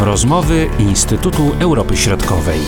[0.00, 2.58] Rozmowy Instytutu Europy Środkowej.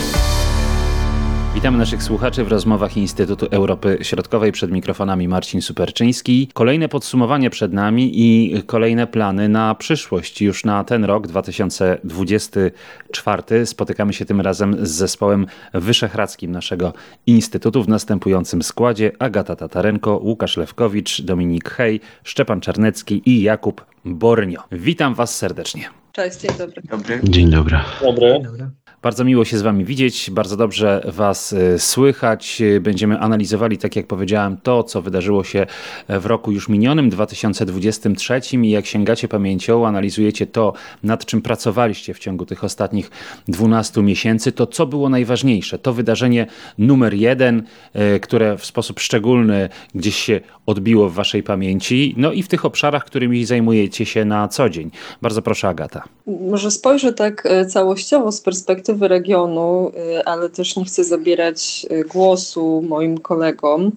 [1.55, 4.51] Witamy naszych słuchaczy w rozmowach Instytutu Europy Środkowej.
[4.51, 6.49] Przed mikrofonami Marcin Superczyński.
[6.53, 10.41] Kolejne podsumowanie przed nami i kolejne plany na przyszłość.
[10.41, 16.93] Już na ten rok 2024 spotykamy się tym razem z zespołem wyszehradzkim naszego
[17.27, 24.63] Instytutu w następującym składzie: Agata Tatarenko, Łukasz Lewkowicz, Dominik Hej, Szczepan Czarnecki i Jakub Bornio.
[24.71, 26.00] Witam Was serdecznie.
[26.11, 26.81] Cześć, dzień dobry.
[26.81, 27.19] dobry.
[27.23, 27.79] Dzień dobry.
[28.01, 28.33] Dobry.
[28.33, 28.80] Dzień dobry.
[29.03, 32.61] Bardzo miło się z Wami widzieć, bardzo dobrze Was e, słychać.
[32.81, 35.65] Będziemy analizowali, tak jak powiedziałem, to, co wydarzyło się
[36.09, 42.19] w roku już minionym, 2023 i jak sięgacie pamięcią, analizujecie to, nad czym pracowaliście w
[42.19, 43.11] ciągu tych ostatnich
[43.47, 45.79] 12 miesięcy, to co było najważniejsze?
[45.79, 47.63] To wydarzenie numer jeden,
[47.93, 52.65] e, które w sposób szczególny gdzieś się odbiło w Waszej pamięci, no i w tych
[52.65, 54.91] obszarach, którymi zajmujecie się na co dzień.
[55.21, 56.03] Bardzo proszę, Agata.
[56.27, 62.03] Może spojrzę tak e, całościowo z perspektywy regionu, e, ale też nie chcę zabierać e,
[62.03, 63.91] głosu moim kolegom.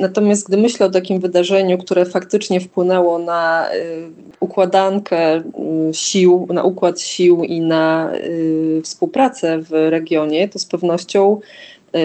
[0.00, 3.68] Natomiast gdy myślę o takim wydarzeniu, które faktycznie wpłynęło na
[4.40, 5.42] układankę
[5.92, 8.12] sił, na układ sił i na
[8.84, 11.40] współpracę w regionie, to z pewnością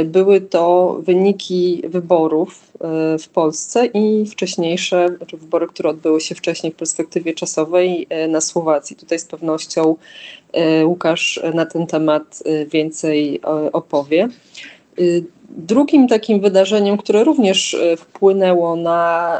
[0.05, 6.73] były to wyniki wyborów e, w Polsce i wcześniejsze, znaczy wybory, które odbyły się wcześniej
[6.73, 8.95] w perspektywie czasowej e, na Słowacji.
[8.95, 9.95] Tutaj z pewnością
[10.53, 13.41] e, Łukasz na ten temat więcej
[13.73, 14.29] opowie.
[15.49, 19.39] Drugim takim wydarzeniem, które również wpłynęło na,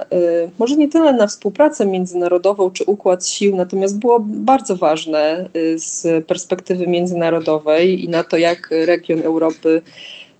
[0.60, 6.88] może nie tyle na współpracę międzynarodową czy układ sił, natomiast było bardzo ważne z perspektywy
[6.88, 9.82] międzynarodowej i na to, jak region Europy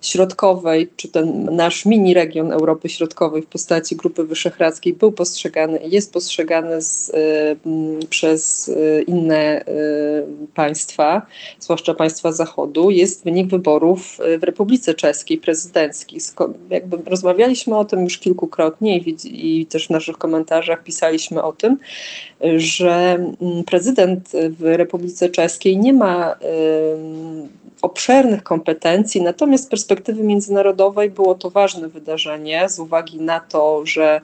[0.06, 6.12] Środkowej, czy ten nasz mini region Europy Środkowej w postaci Grupy Wyszehradzkiej był postrzegany, jest
[6.12, 11.26] postrzegany z, y, przez y, inne y, państwa,
[11.60, 16.22] zwłaszcza państwa Zachodu, jest wynik wyborów w Republice Czeskiej prezydenckich.
[16.70, 19.16] Jakby rozmawialiśmy o tym już kilkukrotnie i,
[19.60, 21.78] i też w naszych komentarzach pisaliśmy o tym,
[22.56, 26.36] że mm, prezydent w Republice Czeskiej nie ma
[27.82, 34.20] obszernych kompetencji, natomiast z perspektywy międzynarodowej było to ważne wydarzenie z uwagi na to, że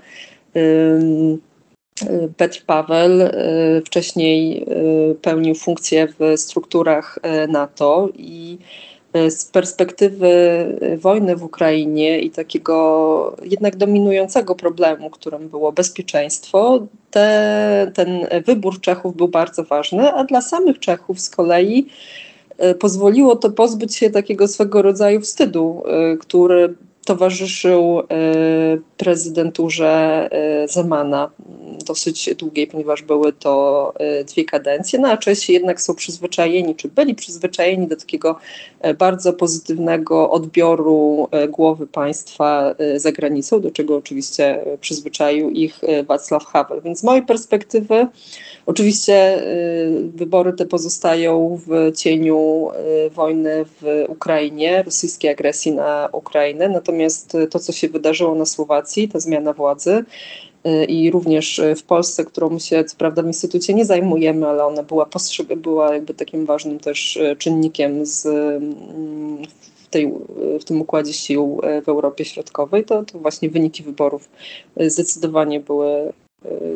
[2.36, 4.66] Petr Paweł y, wcześniej
[5.10, 8.58] y, pełnił funkcję w strukturach y, NATO i
[9.28, 10.31] z perspektywy
[10.98, 19.16] wojny w Ukrainie i takiego jednak dominującego problemu, którym było bezpieczeństwo, te, ten wybór Czechów
[19.16, 21.87] był bardzo ważny, a dla samych Czechów z kolei
[22.60, 26.75] E, pozwoliło to pozbyć się takiego swego rodzaju wstydu, e, który
[27.05, 28.05] towarzyszył e,
[28.97, 30.28] prezydenturze
[30.69, 31.31] Zemana
[31.87, 33.94] dosyć długiej, ponieważ były to
[34.27, 38.37] dwie kadencje, no a Czesi jednak są przyzwyczajeni, czy byli przyzwyczajeni do takiego
[38.99, 46.81] bardzo pozytywnego odbioru głowy państwa za granicą, do czego oczywiście przyzwyczaił ich Wacław Havel.
[46.82, 48.06] Więc z mojej perspektywy
[48.66, 52.71] Oczywiście y, wybory te pozostają w cieniu
[53.06, 59.09] y, wojny w Ukrainie, rosyjskiej agresji na Ukrainę, natomiast to, co się wydarzyło na Słowacji,
[59.09, 60.04] ta zmiana władzy,
[60.66, 64.82] y, i również w Polsce, którą się co prawda w Instytucie nie zajmujemy, ale ona
[64.82, 65.06] była,
[65.56, 68.22] była jakby takim ważnym też czynnikiem z,
[69.75, 70.12] w, tej,
[70.60, 74.28] w tym układzie sił w Europie Środkowej, to, to właśnie wyniki wyborów
[74.76, 76.12] zdecydowanie były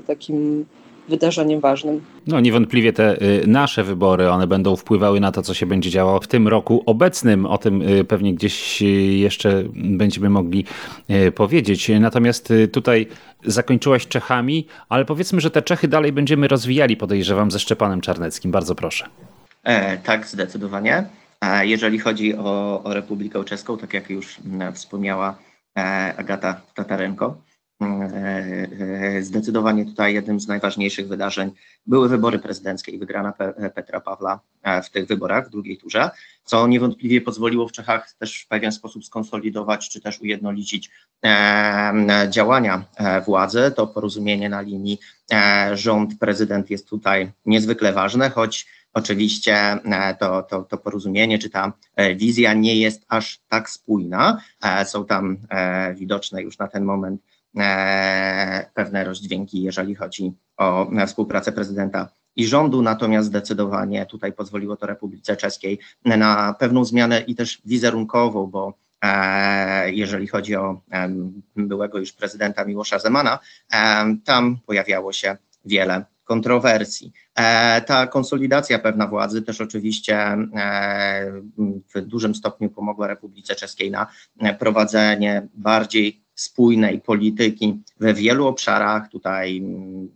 [0.06, 0.66] takim
[1.08, 2.00] wydarzeniem ważnym.
[2.26, 6.20] No niewątpliwie te y, nasze wybory, one będą wpływały na to, co się będzie działo
[6.20, 7.46] w tym roku obecnym.
[7.46, 8.84] O tym y, pewnie gdzieś y,
[9.14, 10.64] jeszcze będziemy mogli
[11.34, 11.90] powiedzieć.
[12.00, 13.06] Natomiast tutaj
[13.44, 18.50] zakończyłaś Czechami, ale powiedzmy, że te Czechy dalej będziemy rozwijali, podejrzewam, ze Szczepanem Czarneckim.
[18.50, 19.06] Bardzo proszę.
[19.64, 21.04] E, tak, zdecydowanie.
[21.40, 24.38] E, jeżeli chodzi o, o Republikę Czeską, tak jak już
[24.74, 25.38] wspomniała
[25.78, 27.36] e, Agata Tatarenko,
[29.20, 31.50] zdecydowanie tutaj jednym z najważniejszych wydarzeń
[31.86, 33.32] były wybory prezydenckie i wygrana
[33.74, 36.10] Petra Pawła e, w tych wyborach w drugiej turze,
[36.44, 40.90] co niewątpliwie pozwoliło w Czechach też w pewien sposób skonsolidować czy też ujednolicić
[42.28, 42.84] działania
[43.26, 43.72] władzy.
[43.76, 44.98] To porozumienie na linii
[45.72, 49.78] rząd, prezydent jest tutaj niezwykle ważne, choć Oczywiście
[50.18, 51.72] to, to, to porozumienie czy ta
[52.16, 54.40] wizja nie jest aż tak spójna.
[54.84, 55.36] Są tam
[55.94, 57.33] widoczne już na ten moment E,
[58.74, 65.36] pewne rozdźwięki, jeżeli chodzi o współpracę prezydenta i rządu, natomiast zdecydowanie tutaj pozwoliło to Republice
[65.36, 70.80] Czeskiej na pewną zmianę i też wizerunkową, bo e, jeżeli chodzi o
[71.56, 73.38] byłego już prezydenta Miłosza Zemana,
[74.24, 77.12] tam pojawiało się wiele kontrowersji.
[77.86, 80.36] Ta konsolidacja pewna władzy też oczywiście
[81.94, 84.06] w dużym stopniu pomogła Republice Czeskiej na
[84.58, 89.08] prowadzenie bardziej spójnej polityki we wielu obszarach.
[89.08, 89.62] Tutaj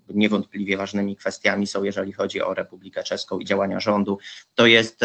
[0.09, 4.19] niewątpliwie ważnymi kwestiami są, jeżeli chodzi o Republikę Czeską i działania rządu,
[4.55, 5.01] to jest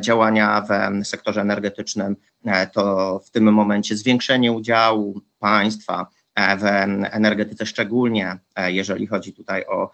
[0.00, 6.64] działania w sektorze energetycznym, e, to w tym momencie zwiększenie udziału państwa w
[7.10, 9.90] energetyce, szczególnie e, jeżeli chodzi tutaj o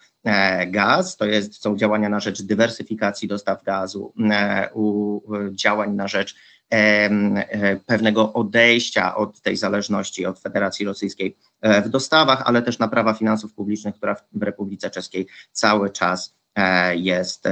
[0.67, 4.15] gaz, to jest, są działania na rzecz dywersyfikacji dostaw gazu,
[5.53, 6.35] działań na rzecz
[6.73, 13.15] E, pewnego odejścia od tej zależności od Federacji Rosyjskiej e, w dostawach, ale też naprawa
[13.15, 16.42] finansów publicznych, która w Republice Czeskiej cały czas e,
[16.94, 17.49] jest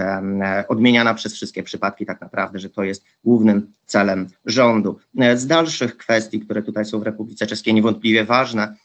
[0.68, 4.98] odmieniana przez wszystkie przypadki, tak naprawdę, że to jest głównym celem rządu.
[5.34, 8.76] Z dalszych kwestii, które tutaj są w Republice Czeskiej niewątpliwie ważne,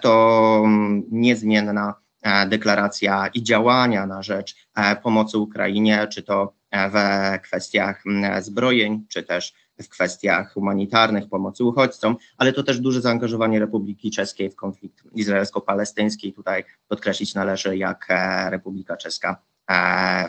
[0.00, 0.64] to
[1.10, 1.94] niezmienna
[2.48, 4.56] deklaracja i działania na rzecz
[5.02, 6.94] pomocy Ukrainie, czy to w
[7.42, 8.04] kwestiach
[8.40, 14.50] zbrojeń, czy też w kwestiach humanitarnych, pomocy uchodźcom, ale to też duże zaangażowanie Republiki Czeskiej
[14.50, 16.32] w konflikt izraelsko-palestyński.
[16.32, 19.51] Tutaj podkreślić należy, jak e, Republika Czeska e,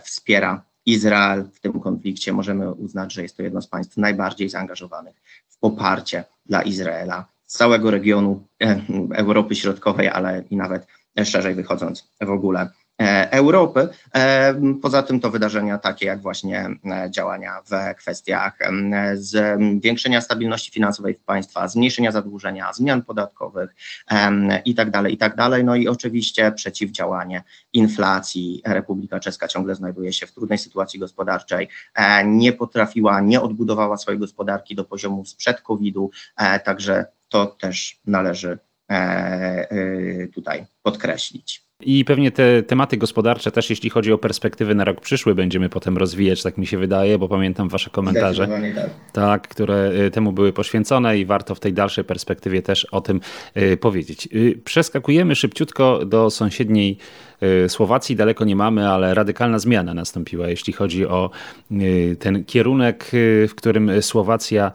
[0.03, 2.33] wspiera Izrael w tym konflikcie.
[2.33, 5.15] Możemy uznać, że jest to jedno z państw najbardziej zaangażowanych
[5.49, 8.81] w poparcie dla Izraela z całego regionu e,
[9.15, 10.87] Europy Środkowej, ale i nawet
[11.23, 13.89] szerzej wychodząc w ogóle E, Europy.
[14.15, 18.57] E, poza tym to wydarzenia takie jak właśnie e, działania w kwestiach
[19.15, 23.75] zwiększenia stabilności finansowej w państwa, zmniejszenia zadłużenia, zmian podatkowych
[24.65, 25.63] i tak dalej, i tak dalej.
[25.63, 27.43] No i oczywiście przeciwdziałanie
[27.73, 28.61] inflacji.
[28.65, 31.67] Republika Czeska ciągle znajduje się w trudnej sytuacji gospodarczej,
[32.25, 36.11] nie potrafiła, nie odbudowała swojej gospodarki do poziomu sprzed COVID-u,
[36.63, 38.57] także to też należy
[40.33, 41.63] tutaj podkreślić.
[41.85, 45.97] I pewnie te tematy gospodarcze też, jeśli chodzi o perspektywy na rok przyszły, będziemy potem
[45.97, 48.89] rozwijać, tak mi się wydaje, bo pamiętam wasze komentarze, tak.
[49.11, 53.21] tak, które y, temu były poświęcone i warto w tej dalszej perspektywie też o tym
[53.57, 54.29] y, powiedzieć.
[54.33, 56.97] Y, przeskakujemy szybciutko do sąsiedniej
[57.67, 61.29] Słowacji daleko nie mamy, ale radykalna zmiana nastąpiła, jeśli chodzi o
[61.71, 64.71] y, ten kierunek, y, w którym Słowacja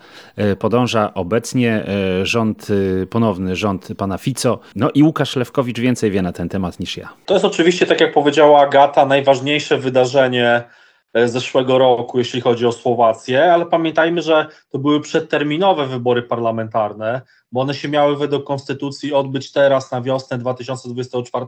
[0.59, 1.85] podąża obecnie.
[2.23, 2.69] Rząd,
[3.11, 4.59] ponowny rząd pana Fico.
[4.77, 7.09] No i Łukasz Lewkowicz więcej wie na ten temat niż ja.
[7.27, 10.63] To jest oczywiście, tak jak powiedziała Agata, najważniejsze wydarzenie
[11.25, 17.23] zeszłego roku, jeśli chodzi o Słowację, ale pamiętajmy, że to były przedterminowe wybory parlamentarne
[17.53, 21.47] bo one się miały według konstytucji odbyć teraz na wiosnę 2024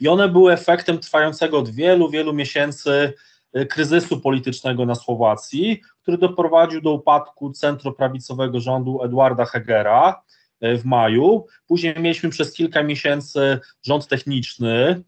[0.00, 3.12] i one były efektem trwającego od wielu, wielu miesięcy
[3.56, 10.22] y, kryzysu politycznego na Słowacji, który doprowadził do upadku centroprawicowego rządu Edwarda Hegera
[10.64, 11.46] y, w maju.
[11.66, 15.02] Później mieliśmy przez kilka miesięcy rząd techniczny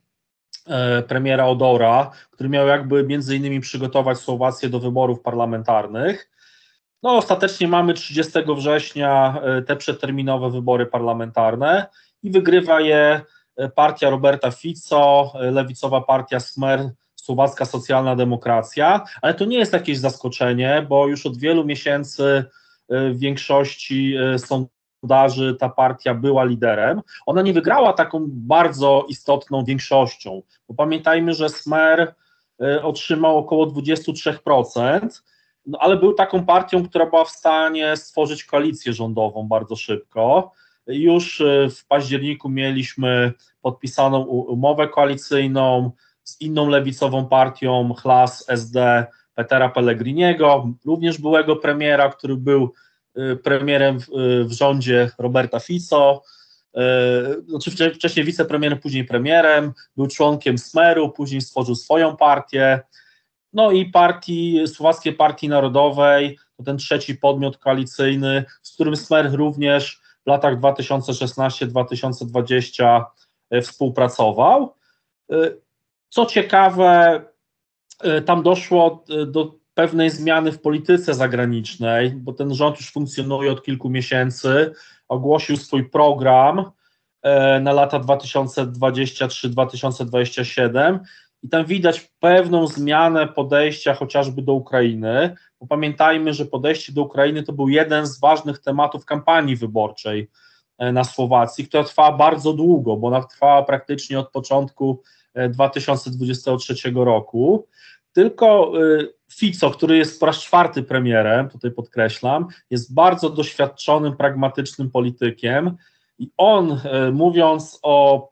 [1.08, 6.32] premiera Odora, który miał jakby między innymi przygotować Słowację do wyborów parlamentarnych.
[7.02, 11.86] No, ostatecznie mamy 30 września e, te przeterminowe wybory parlamentarne
[12.22, 13.20] i wygrywa je
[13.56, 19.72] e, partia Roberta Fico, e, lewicowa partia Smer, Słowacka Socjalna Demokracja, ale to nie jest
[19.72, 22.44] jakieś zaskoczenie, bo już od wielu miesięcy
[22.88, 24.14] w większości
[25.02, 27.00] sondaży ta partia była liderem.
[27.26, 32.14] Ona nie wygrała taką bardzo istotną większością, bo pamiętajmy, że Smer
[32.82, 35.22] otrzymał około 23%,
[35.66, 40.52] no, ale był taką partią, która była w stanie stworzyć koalicję rządową bardzo szybko.
[40.86, 45.90] Już e, w październiku mieliśmy podpisaną umowę koalicyjną
[46.24, 52.68] z inną lewicową partią, Chlas SD Petera Pellegriniego, również byłego premiera, który był e,
[53.44, 56.22] premierem w, e, w rządzie Roberta Fico,
[57.48, 62.80] znaczy wcześniej wicepremierem, później premierem, był członkiem Smeru, później stworzył swoją partię,
[63.52, 70.00] no i partii, Słowackiej Partii Narodowej, to ten trzeci podmiot koalicyjny, z którym Smer również
[70.24, 73.04] w latach 2016-2020
[73.50, 74.74] e, współpracował.
[76.08, 77.22] Co ciekawe,
[78.26, 83.90] tam doszło do pewnej zmiany w polityce zagranicznej, bo ten rząd już funkcjonuje od kilku
[83.90, 84.72] miesięcy,
[85.08, 86.70] ogłosił swój program
[87.60, 90.98] na lata 2023-2027
[91.42, 97.42] i tam widać pewną zmianę podejścia chociażby do Ukrainy, bo pamiętajmy, że podejście do Ukrainy
[97.42, 100.30] to był jeden z ważnych tematów kampanii wyborczej
[100.78, 105.02] e, na Słowacji, która trwała bardzo długo, bo ona trwała praktycznie od początku
[105.50, 107.68] 2023 e, roku.
[108.12, 108.80] Tylko e,
[109.32, 115.76] Fico, który jest po raz czwarty premierem, tutaj podkreślam, jest bardzo doświadczonym, pragmatycznym politykiem
[116.18, 116.80] i on,
[117.12, 118.28] mówiąc o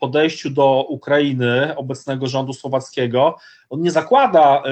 [0.00, 3.36] podejściu do Ukrainy obecnego rządu słowackiego,
[3.70, 4.62] on nie zakłada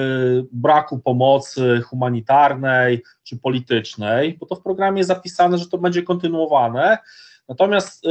[0.53, 6.99] braku pomocy humanitarnej czy politycznej, bo to w programie jest zapisane, że to będzie kontynuowane.
[7.49, 8.05] Natomiast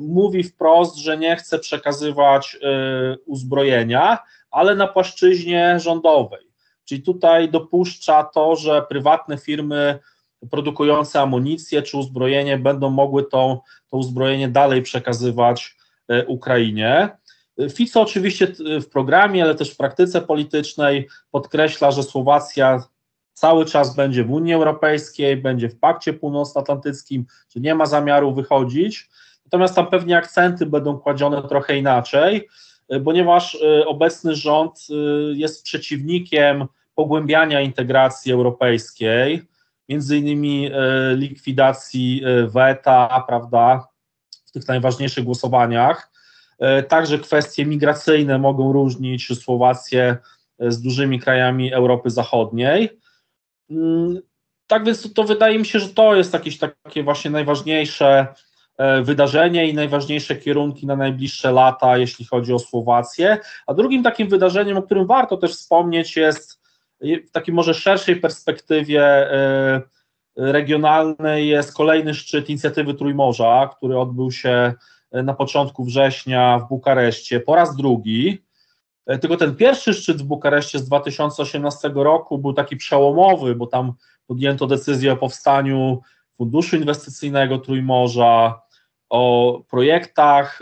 [0.00, 2.58] mówi wprost, że nie chce przekazywać
[3.26, 4.18] uzbrojenia,
[4.54, 6.40] ale na płaszczyźnie rządowej.
[6.84, 9.98] Czyli tutaj dopuszcza to, że prywatne firmy
[10.50, 15.76] produkujące amunicję czy uzbrojenie będą mogły to, to uzbrojenie dalej przekazywać
[16.08, 17.08] e, Ukrainie.
[17.70, 18.46] Fico oczywiście
[18.80, 22.84] w programie, ale też w praktyce politycznej podkreśla, że Słowacja
[23.32, 29.08] cały czas będzie w Unii Europejskiej, będzie w Pakcie Północnoatlantyckim, że nie ma zamiaru wychodzić.
[29.44, 32.48] Natomiast tam pewnie akcenty będą kładzione trochę inaczej,
[33.04, 34.86] ponieważ e, obecny rząd
[35.34, 39.42] jest przeciwnikiem pogłębiania integracji europejskiej
[39.88, 43.88] między innymi e, likwidacji e, weta, prawda,
[44.46, 46.10] w tych najważniejszych głosowaniach.
[46.58, 50.16] E, także kwestie migracyjne mogą różnić Słowację
[50.58, 53.00] z dużymi krajami Europy Zachodniej.
[53.70, 54.20] Mm,
[54.66, 58.26] tak więc to, to wydaje mi się, że to jest jakieś takie właśnie najważniejsze
[59.02, 63.38] wydarzenie i najważniejsze kierunki na najbliższe lata, jeśli chodzi o Słowację.
[63.66, 66.60] A drugim takim wydarzeniem, o którym warto też wspomnieć, jest
[67.00, 69.02] w takiej może szerszej perspektywie
[69.32, 69.80] e,
[70.36, 74.72] regionalnej jest kolejny szczyt inicjatywy Trójmorza, który odbył się
[75.12, 78.44] e, na początku września w Bukareszcie po raz drugi.
[79.06, 83.92] E, tylko ten pierwszy szczyt w Bukareszcie z 2018 roku był taki przełomowy, bo tam
[84.26, 86.00] podjęto decyzję o powstaniu
[86.36, 88.60] Funduszu Inwestycyjnego Trójmorza,
[89.14, 90.60] o projektach,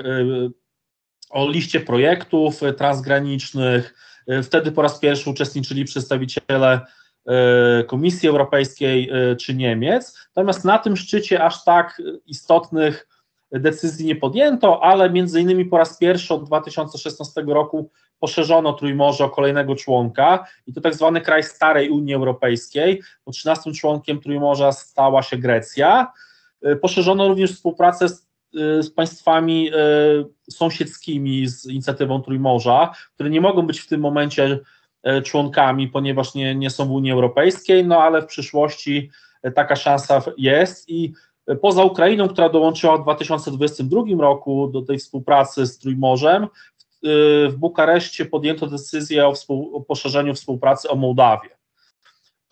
[1.30, 3.94] o liście projektów transgranicznych,
[4.26, 6.80] E, wtedy po raz pierwszy uczestniczyli przedstawiciele
[7.86, 10.18] Komisji Europejskiej czy Niemiec.
[10.36, 13.08] Natomiast na tym szczycie aż tak istotnych
[13.52, 19.30] decyzji nie podjęto, ale między innymi po raz pierwszy od 2016 roku poszerzono Trójmorze o
[19.30, 25.22] kolejnego członka i to tak zwany kraj starej Unii Europejskiej, bo 13 członkiem Trójmorza stała
[25.22, 26.12] się Grecja.
[26.80, 29.74] Poszerzono również współpracę z z państwami e,
[30.50, 34.58] sąsiedzkimi z inicjatywą Trójmorza, które nie mogą być w tym momencie
[35.02, 39.10] e, członkami, ponieważ nie, nie są w Unii Europejskiej, no ale w przyszłości
[39.54, 41.12] taka szansa jest i
[41.60, 46.46] poza Ukrainą, która dołączyła w 2022 roku do tej współpracy z Trójmorzem,
[47.48, 51.61] w Bukareszcie podjęto decyzję o, współ, o poszerzeniu współpracy o Mołdawię.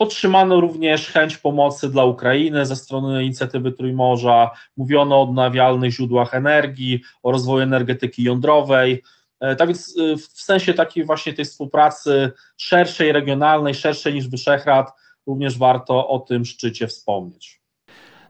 [0.01, 7.03] Podtrzymano również chęć pomocy dla Ukrainy ze strony inicjatywy Trójmorza, mówiono o odnawialnych źródłach energii,
[7.23, 9.03] o rozwoju energetyki jądrowej.
[9.41, 14.93] E, tak więc e, w sensie takiej właśnie tej współpracy szerszej, regionalnej, szerszej niż Wyszehrad,
[15.27, 17.60] również warto o tym szczycie wspomnieć.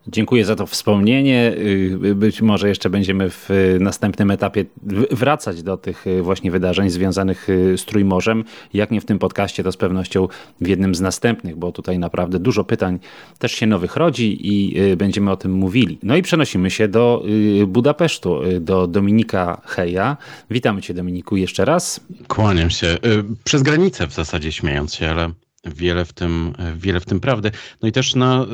[0.07, 1.55] Dziękuję za to wspomnienie.
[1.59, 3.49] Y, być może jeszcze będziemy w
[3.81, 4.65] następnym etapie
[5.11, 8.45] wracać do tych y, właśnie wydarzeń związanych y, z Trójmorzem.
[8.75, 10.29] Jak nie w tym podcaście, to z pewnością
[10.61, 12.99] w jednym z następnych, bo tutaj naprawdę dużo pytań
[13.39, 15.99] też się nowych rodzi i będziemy o tym mówili.
[16.03, 17.25] No i przenosimy się do
[17.67, 20.17] Budapesztu, do Dominika Heja.
[20.51, 22.01] Witamy Cię, Dominiku, jeszcze raz.
[22.29, 22.99] Kłaniam się.
[23.45, 25.31] Przez granicę w zasadzie śmiejąc się, ale
[25.65, 27.51] wiele w tym, wiele w tym prawdy.
[27.83, 28.47] No i też na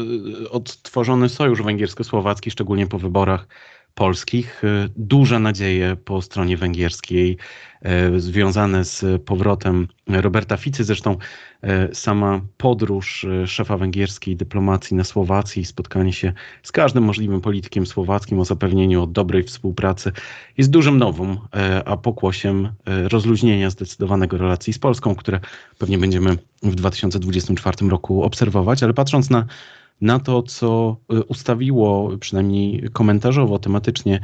[0.43, 3.47] y, odtworzony sojusz węgiersko-słowacki, szczególnie po wyborach
[3.97, 4.65] polskich.
[4.65, 7.37] Y, duże nadzieje po stronie węgierskiej
[8.17, 10.85] y, związane z powrotem Roberta Ficy.
[10.85, 11.17] Zresztą
[11.65, 18.41] y, sama podróż szefa węgierskiej dyplomacji na Słowacji, spotkanie się z każdym możliwym politykiem słowackim
[18.41, 20.13] o zapewnieniu o dobrej współpracy
[20.59, 21.39] jest dużym nowym,
[21.85, 25.41] a pokłosiem rozluźnienia zdecydowanego relacji z Polską, które
[25.79, 29.47] pewnie będziemy w 2024 roku obserwować, ale patrząc na
[30.01, 34.21] na to, co y, ustawiło, przynajmniej komentarzowo, tematycznie,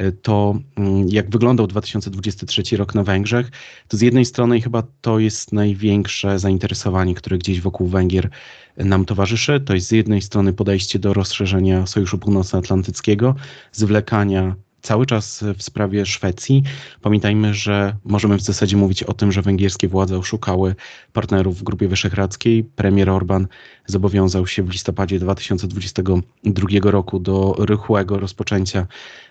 [0.00, 3.50] y, to mm, jak wyglądał 2023 rok na Węgrzech,
[3.88, 8.30] to z jednej strony chyba to jest największe zainteresowanie, które gdzieś wokół Węgier
[8.76, 9.60] nam towarzyszy.
[9.60, 13.34] To jest z jednej strony podejście do rozszerzenia Sojuszu Północnoatlantyckiego,
[13.72, 16.62] zwlekania cały czas w sprawie Szwecji.
[17.02, 20.74] Pamiętajmy, że możemy w zasadzie mówić o tym, że węgierskie władze oszukały
[21.12, 22.64] partnerów w Grupie Wyszehradzkiej.
[22.64, 23.46] Premier Orban
[23.86, 28.86] zobowiązał się w listopadzie 2022 roku do rychłego rozpoczęcia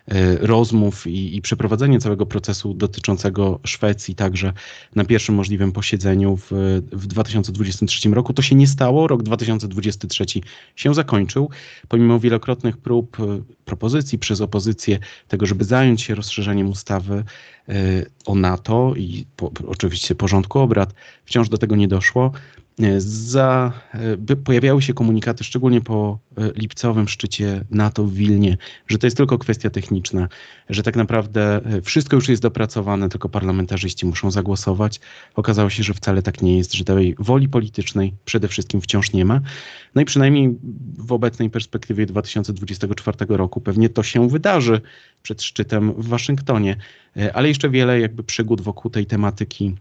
[0.08, 4.54] E, rozmów i, i przeprowadzenie całego procesu dotyczącego Szwecji także
[4.96, 6.52] na pierwszym możliwym posiedzeniu w,
[6.92, 8.34] w 2023 roku.
[8.34, 9.08] To się nie stało.
[9.08, 10.26] Rok 2023
[10.76, 11.50] się zakończył.
[11.88, 13.24] Pomimo wielokrotnych prób, e,
[13.66, 17.24] propozycji przez opozycję tego, żeby zająć się rozszerzeniem ustawy
[17.70, 17.74] e,
[18.26, 20.94] o NATO i po, oczywiście porządku obrad,
[21.26, 22.32] wciąż do tego nie doszło.
[22.98, 23.74] Za,
[24.44, 26.20] pojawiały się komunikaty, szczególnie po
[26.56, 30.28] lipcowym szczycie NATO w Wilnie, że to jest tylko kwestia techniczna,
[30.70, 35.00] że tak naprawdę wszystko już jest dopracowane, tylko parlamentarzyści muszą zagłosować.
[35.36, 39.26] Okazało się, że wcale tak nie jest, że tej woli politycznej przede wszystkim wciąż nie
[39.26, 39.42] ma.
[39.96, 40.56] No i przynajmniej
[40.98, 44.82] w obecnej perspektywie 2024 roku pewnie to się wydarzy
[45.24, 46.76] przed szczytem w Waszyngtonie,
[47.34, 49.76] ale jeszcze wiele jakby przygód wokół tej tematyki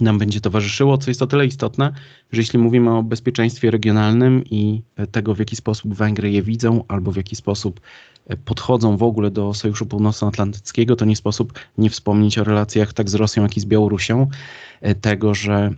[0.00, 1.92] nam będzie towarzyszyło, co jest o tyle istotne,
[2.32, 4.82] że jeśli mówimy o bezpieczeństwie regionalnym i
[5.12, 7.80] tego, w jaki sposób Węgry je widzą, albo w jaki sposób
[8.44, 13.14] podchodzą w ogóle do Sojuszu Północnoatlantyckiego, to nie sposób nie wspomnieć o relacjach tak z
[13.14, 14.28] Rosją, jak i z Białorusią.
[14.84, 15.72] E, tego, że e,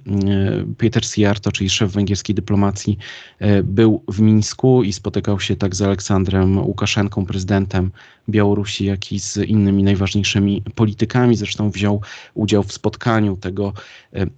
[0.79, 2.99] Peter Sijarto, czyli szef węgierskiej dyplomacji,
[3.39, 7.91] e, był w Mińsku i spotykał się tak z Aleksandrem Łukaszenką, prezydentem
[8.29, 11.37] Białorusi, jak i z innymi najważniejszymi politykami.
[11.37, 12.01] Zresztą wziął
[12.35, 13.73] udział w spotkaniu tego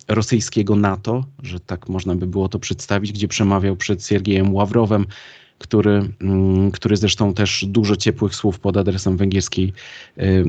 [0.09, 5.07] rosyjskiego NATO, że tak można by było to przedstawić, gdzie przemawiał przed Siergiejem Ławrowem,
[5.59, 9.73] który, mm, który zresztą też dużo ciepłych słów pod adresem węgierskiej
[10.19, 10.45] y,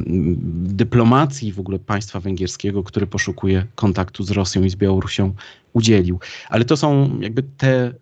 [0.53, 5.33] dyplomacji, w ogóle państwa węgierskiego, który poszukuje kontaktu z Rosją i z Białorusią,
[5.73, 6.19] udzielił.
[6.49, 7.93] Ale to są jakby te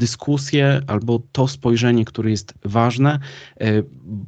[0.00, 3.18] dyskusję albo to spojrzenie, które jest ważne.
[3.60, 3.82] E,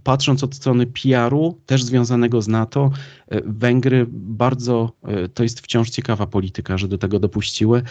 [0.05, 2.91] patrząc od strony PR-u, też związanego z NATO,
[3.29, 7.83] e, Węgry bardzo, e, to jest wciąż ciekawa polityka, że do tego dopuściły.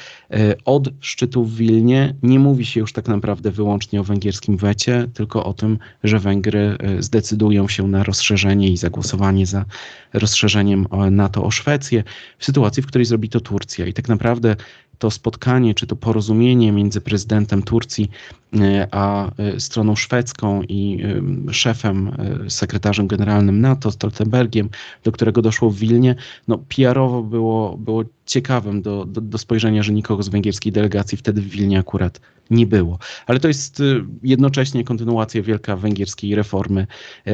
[0.66, 5.46] Od szczytu w Wilnie nie mówi się już tak naprawdę wyłącznie o węgierskim wecie, tylko
[5.46, 9.66] o tym, że Węgry zdecydują się na rozszerzenie i zagłosowanie za
[10.14, 12.04] rozszerzeniem NATO o Szwecję,
[12.38, 13.86] w sytuacji, w której zrobi to Turcja.
[13.86, 14.56] I tak naprawdę
[15.02, 18.12] to spotkanie, czy to porozumienie między prezydentem Turcji
[18.56, 21.04] e, a e, stroną szwedzką i
[21.50, 22.12] e, szefem,
[22.50, 24.70] sekretarzem generalnym NATO, Stoltenbergiem,
[25.04, 26.16] do którego doszło w Wilnie,
[26.48, 31.42] no PR-owo było, było ciekawym do, do, do spojrzenia, że nikogo z węgierskiej delegacji wtedy
[31.42, 33.00] w Wilnie akurat nie było.
[33.28, 33.84] Ale to jest
[34.24, 36.88] jednocześnie kontynuacja wielka węgierskiej reformy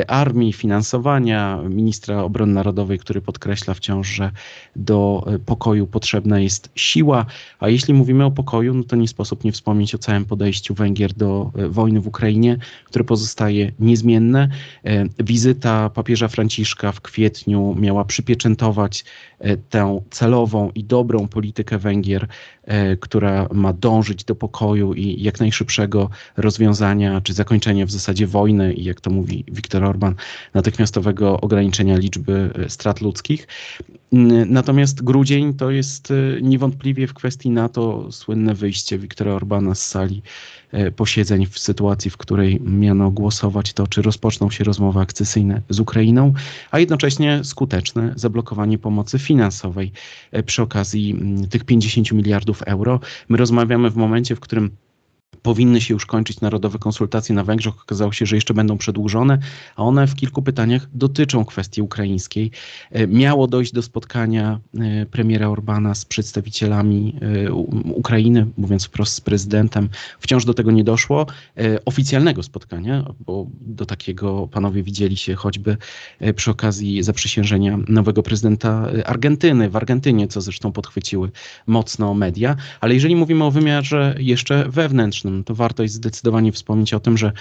[0.08, 4.32] armii, finansowania, ministra obrony narodowej, który podkreśla wciąż, że
[4.76, 7.26] do pokoju potrzebna jest siła,
[7.60, 11.14] a jeśli mówimy o pokoju, no to nie sposób nie wspomnieć o całym podejściu Węgier
[11.14, 14.50] do wojny w Ukrainie, które pozostaje niezmienne.
[15.20, 19.06] Wizyta papieża Franciszka w kwietniu miała przypieczętować
[19.70, 22.28] tę celową i dobrą politykę Węgier,
[23.00, 28.84] która ma dążyć do pokoju i jak najszybszego rozwiązania, czy zakończenia w zasadzie wojny i
[28.84, 30.16] jak to mówi Viktor Orban,
[30.54, 33.48] natychmiastowego ograniczenia liczby e, strat ludzkich.
[34.46, 40.22] Natomiast grudzień to jest e, niewątpliwie w kwestii NATO słynne wyjście Viktora Orbana z sali
[40.67, 45.80] e, posiedzeń w sytuacji, w której miano głosować to, czy rozpoczną się rozmowy akcesyjne z
[45.80, 46.34] Ukrainą,
[46.72, 49.92] a jednocześnie skuteczne zablokowanie pomocy finansowej
[50.46, 53.00] przy okazji tych 50 miliardów euro.
[53.30, 54.72] My rozmawiamy w momencie, w którym
[55.42, 57.82] powinny się już kończyć narodowe konsultacje na Węgrzech.
[57.82, 59.38] Okazało się, że jeszcze będą przedłużone,
[59.76, 62.52] a one w kilku pytaniach dotyczą kwestii ukraińskiej.
[62.92, 67.16] E, miało dojść do spotkania e, premiera Orbana z przedstawicielami
[67.48, 67.54] e,
[67.94, 69.90] Ukrainy, mówiąc wprost z prezydentem.
[70.20, 71.26] Wciąż do tego nie doszło.
[71.86, 75.78] Oficjalnego spotkania, bo do takiego panowie widzieli się choćby
[76.36, 81.32] przy okazji zaprzysiężenia nowego prezydenta Argentyny, w Argentynie, co zresztą podchwyciły
[81.68, 82.56] mocno media.
[82.82, 87.32] Ale jeżeli mówimy o wymiarze jeszcze wewnętrznym, to warto jest zdecydowanie wspomnieć o tym, że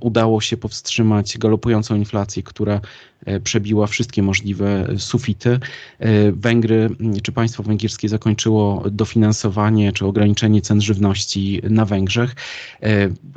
[0.00, 2.80] udało się powstrzymać galopującą inflację, która
[3.26, 5.58] e, przebiła wszystkie możliwe sufity.
[5.98, 6.90] E, Węgry
[7.22, 12.34] czy państwo węgierskie zakończyło dofinansowanie czy ograniczenie cen żywności na Węgrzech.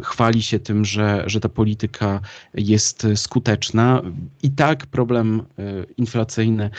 [0.03, 2.19] Chwali się tym, że, że ta polityka
[2.53, 4.01] jest skuteczna.
[4.43, 5.41] I tak problem
[5.97, 6.69] inflacyjny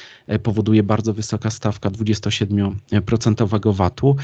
[0.42, 4.16] powoduje bardzo wysoka stawka 27% VAT-u,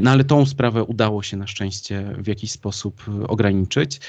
[0.00, 4.00] no ale tą sprawę udało się na szczęście w jakiś sposób ograniczyć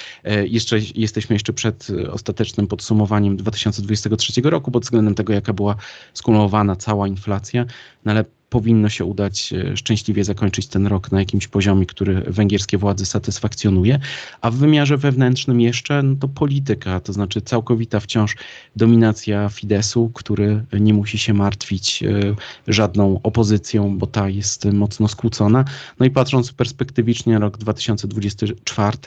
[0.53, 5.75] jeszcze, jesteśmy jeszcze przed e, ostatecznym podsumowaniem 2023 roku pod względem tego, jaka była
[6.13, 7.65] skumulowana cała inflacja,
[8.05, 12.77] no ale powinno się udać e, szczęśliwie zakończyć ten rok na jakimś poziomie, który węgierskie
[12.77, 13.99] władze satysfakcjonuje,
[14.41, 18.35] a w wymiarze wewnętrznym jeszcze no to polityka, to znaczy całkowita wciąż
[18.75, 22.35] dominacja Fidesu, który nie musi się martwić e,
[22.67, 25.65] żadną opozycją, bo ta jest mocno skłócona.
[25.99, 28.97] No i patrząc perspektywicznie rok 2024,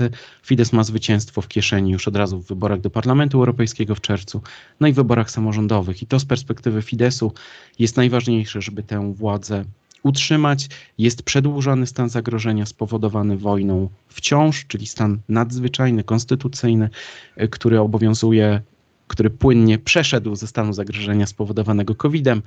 [0.42, 4.42] Fidesz ma zwycięstwo w kieszeni już od razu w wyborach do Parlamentu Europejskiego w czerwcu,
[4.80, 6.02] no i w wyborach samorządowych.
[6.02, 7.32] I to z perspektywy Fidesu
[7.78, 9.64] jest najważniejsze, żeby tę władzę władzę
[10.02, 10.68] utrzymać.
[10.98, 16.90] Jest przedłużony stan zagrożenia spowodowany wojną wciąż, czyli stan nadzwyczajny, konstytucyjny,
[17.42, 18.62] y, który obowiązuje
[19.08, 22.42] który płynnie przeszedł ze stanu zagrożenia spowodowanego COVID-em.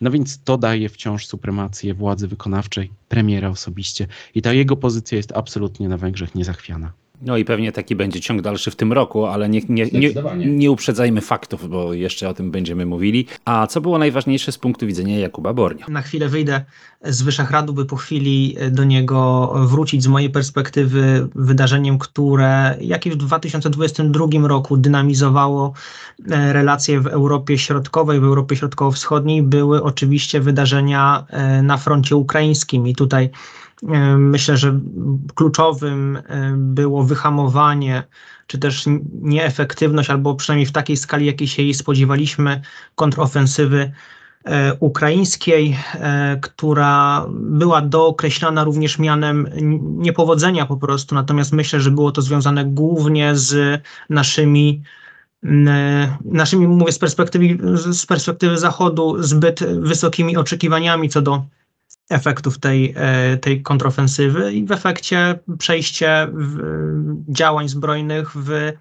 [0.00, 4.06] No więc to daje wciąż supremację władzy wykonawczej, premiera osobiście.
[4.34, 6.92] I ta jego pozycja jest absolutnie na Węgrzech niezachwiana.
[7.22, 10.70] No i pewnie taki będzie ciąg dalszy w tym roku, ale nie, nie, nie, nie,
[10.70, 13.26] uprzedzajmy faktów, bo jeszcze o tym będziemy mówili.
[13.44, 15.86] A co było najważniejsze z punktu widzenia Jakuba Bornia?
[15.88, 16.64] Na chwilę wyjdę
[17.04, 23.10] z Wyszehradu, by po chwili do niego wrócić z mojej perspektywy wydarzeniem, które jak i
[23.10, 25.72] w 2022 roku dynamizowało
[26.30, 32.88] e, relacje w Europie Środkowej, w Europie Środkowo-Wschodniej, były oczywiście wydarzenia e, na froncie ukraińskim
[32.88, 33.30] i tutaj
[34.16, 34.80] Myślę, że
[35.34, 36.18] kluczowym
[36.56, 38.02] było wyhamowanie,
[38.46, 38.84] czy też
[39.22, 42.60] nieefektywność, albo przynajmniej w takiej skali, jakiej się jej spodziewaliśmy,
[42.94, 43.92] kontrofensywy
[44.44, 49.48] e, ukraińskiej, e, która była dookreślana również mianem
[49.82, 51.14] niepowodzenia po prostu.
[51.14, 54.82] Natomiast myślę, że było to związane głównie z naszymi
[56.24, 57.58] naszymi, mówię z perspektywy,
[57.92, 61.42] z perspektywy Zachodu, zbyt wysokimi oczekiwaniami co do
[62.10, 66.28] efektów tej, e, tej kontrofensywy i w efekcie przejście
[67.28, 68.72] działań zbrojnych w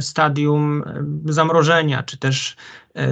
[0.00, 2.56] stadium e, zamrożenia, czy też
[2.96, 3.08] e,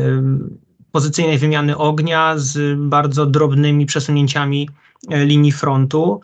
[0.93, 4.69] pozycyjnej wymiany ognia z bardzo drobnymi przesunięciami
[5.11, 6.21] linii frontu.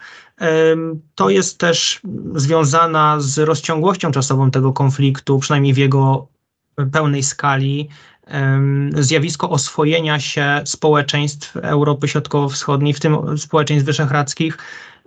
[1.14, 2.00] To jest też
[2.34, 6.28] związana z rozciągłością czasową tego konfliktu, przynajmniej w jego
[6.92, 7.88] pełnej skali,
[8.94, 14.58] zjawisko oswojenia się społeczeństw Europy Środkowo-Wschodniej, w tym społeczeństw wyszehradzkich,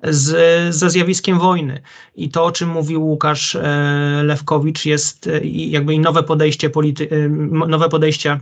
[0.04, 1.82] z, ze zjawiskiem wojny.
[2.16, 3.62] I to, o czym mówił Łukasz e,
[4.24, 7.30] Lewkowicz, jest e, jakby nowe podejście, polity, e,
[7.68, 8.40] nowe podejście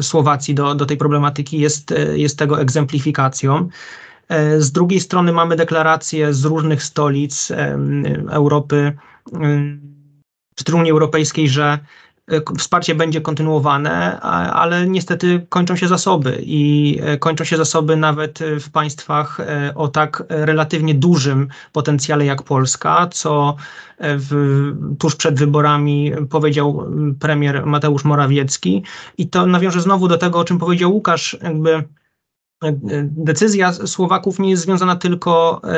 [0.00, 3.68] Słowacji do, do tej problematyki jest, jest tego egzemplifikacją.
[4.58, 7.52] Z drugiej strony mamy deklaracje z różnych stolic
[8.30, 8.92] Europy,
[10.54, 11.78] czy Unii Europejskiej, że
[12.58, 14.20] wsparcie będzie kontynuowane,
[14.52, 19.88] ale niestety kończą się zasoby i e, kończą się zasoby nawet w państwach e, o
[19.88, 23.56] tak relatywnie dużym potencjale jak Polska, co
[24.00, 26.86] w, tuż przed wyborami powiedział
[27.20, 28.82] premier Mateusz Morawiecki.
[29.18, 31.84] I to nawiąże znowu do tego, o czym powiedział Łukasz, jakby
[33.02, 35.68] decyzja Słowaków nie jest związana tylko e,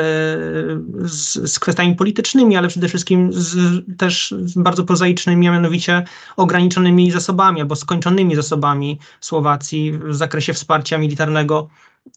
[1.03, 3.57] z, z kwestiami politycznymi, ale przede wszystkim z,
[3.97, 6.03] też z bardzo prozaicznymi, a mianowicie
[6.37, 11.69] ograniczonymi zasobami albo skończonymi zasobami Słowacji w zakresie wsparcia militarnego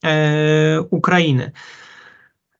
[0.04, 1.52] e, Ukrainy.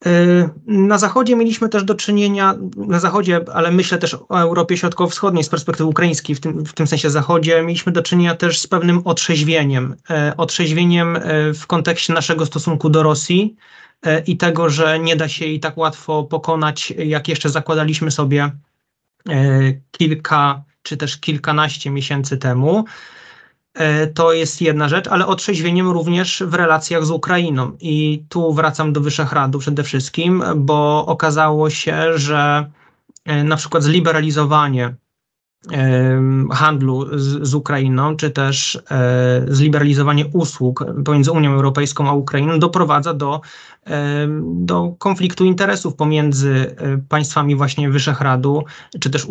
[0.07, 5.45] Y, na Zachodzie mieliśmy też do czynienia, na Zachodzie, ale myślę też o Europie Środkowo-Wschodniej
[5.45, 9.03] z perspektywy ukraińskiej, w tym, w tym sensie Zachodzie, mieliśmy do czynienia też z pewnym
[9.05, 9.97] otrzeźwieniem.
[10.11, 13.57] Y, otrzeźwieniem y, w kontekście naszego stosunku do Rosji
[14.27, 18.51] i tego, że nie da się jej tak łatwo pokonać, jak jeszcze zakładaliśmy sobie
[19.91, 22.85] kilka czy też kilkanaście miesięcy temu.
[23.74, 27.76] E, to jest jedna rzecz, ale otrzeźwieniem również w relacjach z Ukrainą.
[27.81, 32.70] I tu wracam do Wyszehradu przede wszystkim, bo okazało się, że
[33.24, 34.94] e, na przykład zliberalizowanie
[36.53, 43.14] handlu z, z, Ukrainą, czy też e, zliberalizowanie usług pomiędzy Unią Europejską a Ukrainą doprowadza
[43.14, 43.40] do,
[44.42, 46.77] do konfliktu interesów pomiędzy
[47.09, 48.64] państwami właśnie Wyszehradu,
[49.01, 49.27] czy też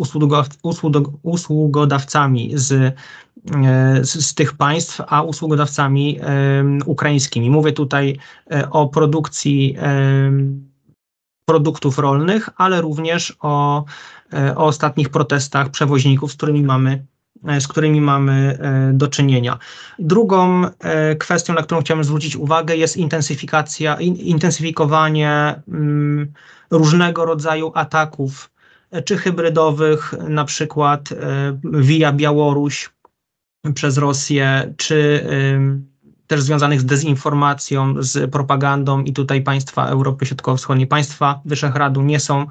[1.22, 2.96] usługodawcami z
[3.54, 7.50] E, z, z, tych państw, a usługodawcami e, ukraińskimi.
[7.50, 8.18] Mówię tutaj
[8.50, 9.76] e, o produkcji
[11.44, 13.84] produktów rolnych, ale również o,
[14.56, 17.06] o ostatnich protestach przewoźników, z którymi mamy
[17.60, 18.58] z którymi mamy
[18.92, 19.58] do czynienia.
[19.98, 20.62] Drugą
[21.18, 26.32] kwestią, na którą chciałem zwrócić uwagę, jest intensyfikacja, intensyfikowanie mm,
[26.70, 28.50] różnego rodzaju ataków,
[29.04, 31.08] czy hybrydowych, na przykład
[31.64, 32.90] via Białoruś,
[33.74, 35.26] przez Rosję, czy
[36.26, 42.42] też związanych z dezinformacją, z propagandą i tutaj państwa Europy Środkowo-Wschodniej, państwa Wyszehradu nie są
[42.42, 42.46] e,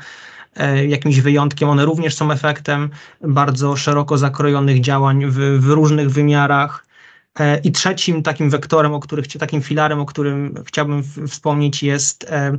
[0.87, 2.89] jakimś wyjątkiem, one również są efektem
[3.21, 6.85] bardzo szeroko zakrojonych działań w, w różnych wymiarach.
[7.39, 12.57] E, I trzecim takim wektorem, o których, takim filarem, o którym chciałbym wspomnieć, jest e,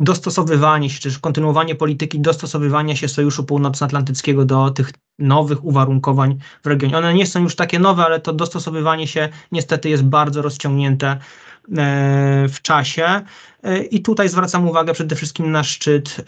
[0.00, 6.98] dostosowywanie się, czy kontynuowanie polityki dostosowywania się Sojuszu Północnoatlantyckiego do tych nowych uwarunkowań w regionie.
[6.98, 11.18] One nie są już takie nowe, ale to dostosowywanie się niestety jest bardzo rozciągnięte e,
[12.48, 13.22] w czasie.
[13.62, 16.24] E, I tutaj zwracam uwagę przede wszystkim na szczyt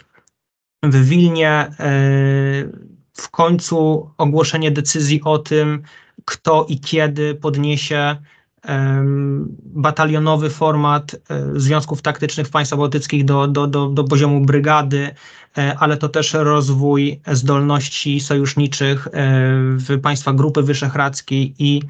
[0.83, 1.49] w Wilnie.
[1.49, 5.81] E, w końcu ogłoszenie decyzji o tym,
[6.25, 8.15] kto i kiedy podniesie
[9.65, 11.15] batalionowy format
[11.55, 15.09] związków taktycznych w państwach bałtyckich do, do, do, do poziomu brygady,
[15.79, 19.07] ale to też rozwój zdolności sojuszniczych
[19.77, 21.81] w państwach Grupy Wyszehradzkiej i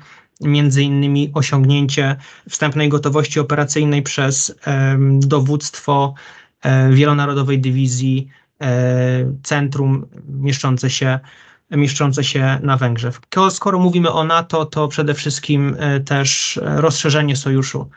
[0.41, 2.15] między innymi osiągnięcie
[2.49, 4.55] wstępnej gotowości operacyjnej przez
[5.19, 6.13] dowództwo
[6.61, 8.46] e, wielonarodowej dywizji e,
[9.43, 11.19] centrum mieszczące się,
[11.71, 13.19] mieszczące się na Węgrzech.
[13.49, 17.89] Skoro mówimy o NATO, to przede wszystkim e, też rozszerzenie sojuszu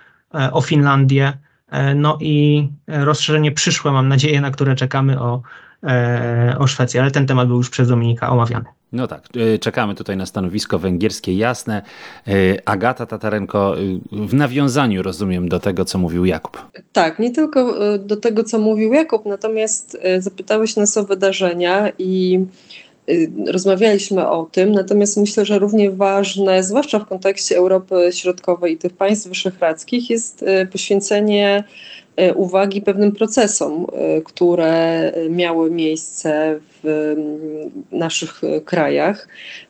[0.53, 1.38] o Finlandię,
[1.94, 5.42] no i rozszerzenie przyszłe, mam nadzieję, na które czekamy o,
[6.59, 8.64] o Szwecję, ale ten temat był już przez Dominika omawiany.
[8.93, 11.83] No tak, e, czekamy tutaj na stanowisko węgierskie jasne.
[12.29, 12.33] E,
[12.64, 16.59] Agata Tatarenko, e, w nawiązaniu rozumiem do tego, co mówił Jakub.
[16.93, 22.45] Tak, nie tylko do tego, co mówił Jakub, natomiast zapytałeś nas o wydarzenia i
[23.47, 28.93] rozmawialiśmy o tym, natomiast myślę, że równie ważne, zwłaszcza w kontekście Europy Środkowej i tych
[28.93, 31.64] państw wyszehradzkich, jest poświęcenie E,
[32.35, 39.28] uwagi pewnym procesom, e, które miały miejsce w mm, naszych krajach.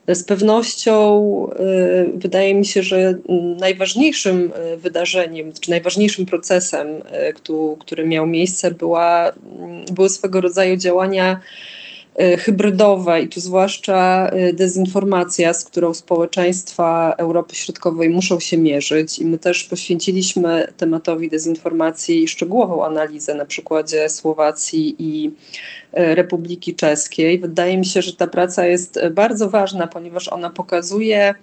[0.09, 0.97] Z pewnością
[1.51, 3.15] e, wydaje mi się, że
[3.61, 6.89] najważniejszym wydarzeniem, czy najważniejszym procesem,
[7.81, 11.80] który miał miejsce, była, mm, były swego rodzaju działania E,
[12.39, 19.27] hybrydowe i tu zwłaszcza e, dezinformacja, z którą społeczeństwa Europy Środkowej muszą się mierzyć i
[19.27, 25.31] my też poświęciliśmy tematowi dezinformacji szczegółową analizę na przykładzie Słowacji i
[25.93, 27.39] e, Republiki Czeskiej.
[27.39, 31.35] Wydaje mi się, że ta praca jest bardzo ważna, ponieważ ona pokazuje,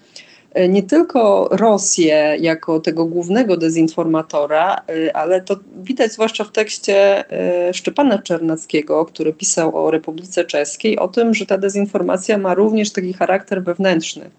[0.69, 7.73] nie tylko Rosję jako tego głównego dezinformatora, e, ale to widać zwłaszcza w tekście e,
[7.73, 13.13] Szczepana Czernackiego, który pisał o Republice Czeskiej, o tym, że ta dezinformacja ma również taki
[13.13, 14.29] charakter wewnętrzny.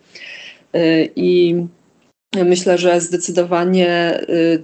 [1.16, 1.56] I
[2.36, 4.62] Myślę, że zdecydowanie y,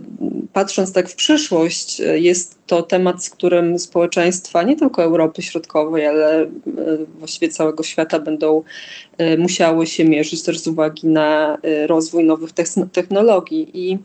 [0.53, 6.43] patrząc tak w przyszłość, jest to temat, z którym społeczeństwa nie tylko Europy Środkowej, ale
[6.43, 6.49] y,
[7.19, 8.63] właściwie całego świata będą
[9.21, 12.51] y, musiały się mierzyć też z uwagi na rozwój nowych
[12.93, 13.71] technologii.
[13.75, 13.99] I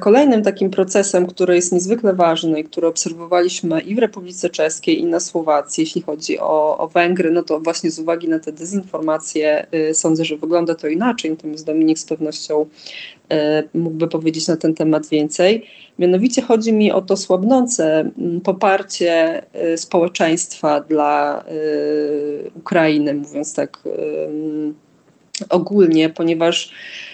[0.00, 5.04] kolejnym takim procesem, który jest niezwykle ważny i który obserwowaliśmy i w Republice Czeskiej, i
[5.04, 9.66] na Słowacji, jeśli chodzi o, o Węgry, no to właśnie z uwagi na te dezinformacje
[9.74, 14.74] y, sądzę, że wygląda to inaczej, natomiast Dominik z pewnością y, mógłby powiedzieć na ten
[14.74, 15.66] temat więcej.
[15.98, 19.42] Mianowicie chodzi mi o to słabnące mm, poparcie
[19.72, 21.44] y, społeczeństwa dla
[22.54, 23.78] Ukrainy, mówiąc tak
[25.50, 26.72] ogólnie, ponieważ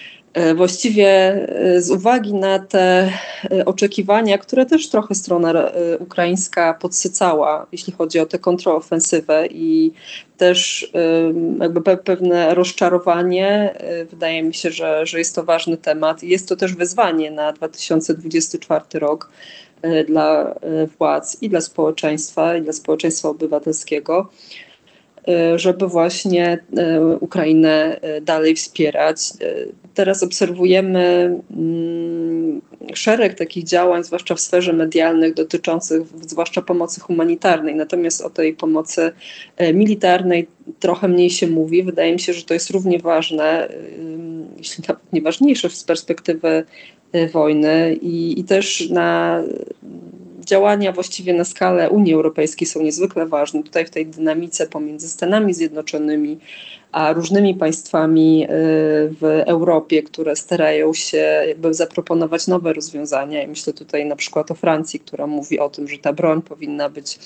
[0.55, 3.11] właściwie e, z uwagi na te
[3.51, 9.91] e, oczekiwania, które też trochę strona ukraińska podsycała, jeśli chodzi o tę kontrofensywę i
[10.37, 10.91] też
[11.59, 13.75] jakby pewne rozczarowanie,
[14.09, 16.23] wydaje mi się, że, że jest to ważny temat.
[16.23, 19.29] Jest to też wyzwanie na 2024 rok
[20.07, 20.55] dla
[20.99, 24.29] władz i dla społeczeństwa, i dla społeczeństwa obywatelskiego
[25.55, 26.59] żeby właśnie
[27.19, 29.19] Ukrainę dalej wspierać
[29.93, 32.61] teraz obserwujemy mm,
[32.93, 37.75] szereg takich działań, zwłaszcza w sferze medialnych, dotyczących zwłaszcza pomocy humanitarnej.
[37.75, 39.11] Natomiast o tej pomocy
[39.57, 40.47] e, militarnej
[40.79, 41.83] trochę mniej się mówi.
[41.83, 43.69] Wydaje mi się, że to jest równie ważne,
[44.57, 46.63] jeśli nawet nie ważniejsze z perspektywy
[47.11, 49.43] e, wojny i, i też na
[50.45, 53.63] działania właściwie na skalę Unii Europejskiej są niezwykle ważne.
[53.63, 56.37] Tutaj w tej dynamice pomiędzy Stanami Zjednoczonymi
[56.91, 58.47] a różnymi państwami y,
[59.21, 63.43] w Europie, które starają się jakby zaproponować nowe rozwiązania.
[63.43, 66.89] I myślę tutaj na przykład o Francji, która mówi o tym, że ta broń powinna
[66.89, 67.19] być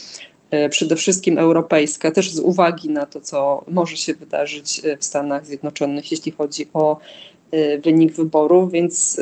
[0.54, 5.04] y, przede wszystkim europejska, też z uwagi na to, co może się wydarzyć y, w
[5.04, 6.98] Stanach Zjednoczonych, jeśli chodzi o
[7.84, 8.72] wynik wyborów.
[8.72, 9.22] Więc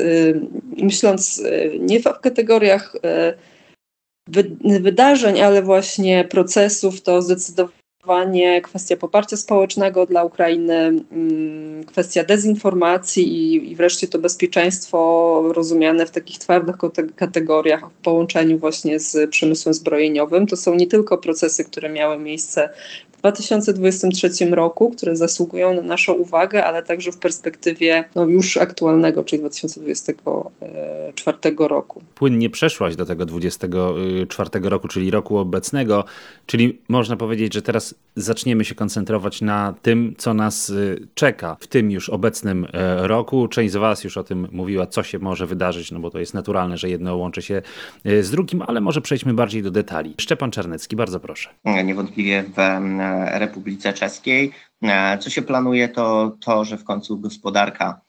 [0.78, 1.44] myśląc
[1.80, 2.96] nie w kategoriach
[4.82, 10.76] wydarzeń, ale właśnie procesów, to zdecydowanie kwestia poparcia społecznego dla Ukrainy,
[11.12, 16.76] mm, kwestia dezinformacji i, i wreszcie to bezpieczeństwo rozumiane w takich twardych
[17.16, 20.48] kategoriach w połączeniu właśnie z przemysłem zbrojeniowym.
[20.48, 22.70] To są nie tylko procesy, które miały miejsce
[23.24, 29.40] 2023 roku, które zasługują na naszą uwagę, ale także w perspektywie no, już aktualnego, czyli
[29.40, 32.02] 2024 roku.
[32.16, 36.06] Płynnie przeszłaś do tego 2024 roku, czyli roku obecnego,
[36.46, 41.68] czyli można powiedzieć, że teraz zaczniemy się koncentrować na tym, co nas y, czeka w
[41.68, 43.48] tym już obecnym e, roku.
[43.48, 46.34] Część z Was już o tym mówiła, co się może wydarzyć, no bo to jest
[46.34, 47.62] naturalne, że jedno łączy się
[48.06, 50.14] e, z drugim, ale może przejdźmy bardziej do detali.
[50.22, 51.50] Szczepan Czarnecki, bardzo proszę.
[51.84, 52.60] Niewątpliwie w
[53.40, 54.52] Republice Czeskiej.
[54.82, 58.02] E, co się planuje, to to, że w końcu gospodarka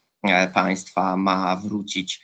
[0.55, 2.21] państwa ma wrócić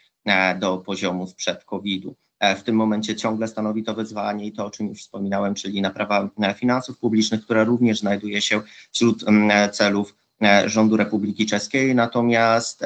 [0.59, 2.14] do poziomu sprzed COVID-u.
[2.57, 6.29] W tym momencie ciągle stanowi to wyzwanie i to, o czym już wspominałem, czyli naprawa
[6.57, 8.61] finansów publicznych, która również znajduje się
[8.93, 9.25] wśród
[9.73, 12.85] celów E, rządu Republiki Czeskiej, natomiast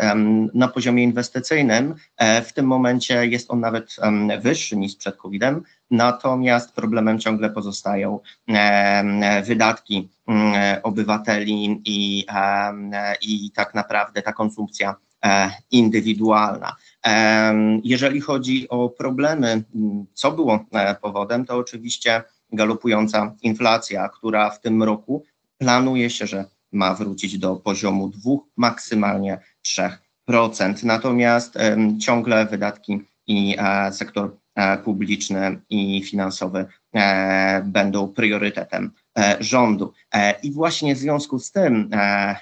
[0.54, 3.96] na poziomie inwestycyjnym e, w tym momencie jest on nawet
[4.40, 5.62] wyższy niż przed COVID-em,
[5.94, 8.20] natomiast problemem ciągle pozostają
[9.44, 10.08] wydatki
[10.82, 12.26] obywateli i,
[13.22, 16.76] i tak naprawdę ta konsumpcja e, indywidualna.
[17.84, 19.62] Jeżeli chodzi o problemy,
[20.14, 20.64] co było
[21.02, 25.24] powodem, to oczywiście galopująca inflacja, która w tym roku
[25.58, 29.38] planuje się, że ma wrócić do poziomu 2, maksymalnie
[30.28, 30.84] 3%.
[30.84, 31.54] Natomiast
[32.00, 38.90] ciągle wydatki i e, sektor e, publiczny i finansowy e, będą priorytetem
[39.40, 39.92] rządu.
[40.42, 41.90] I właśnie w związku z tym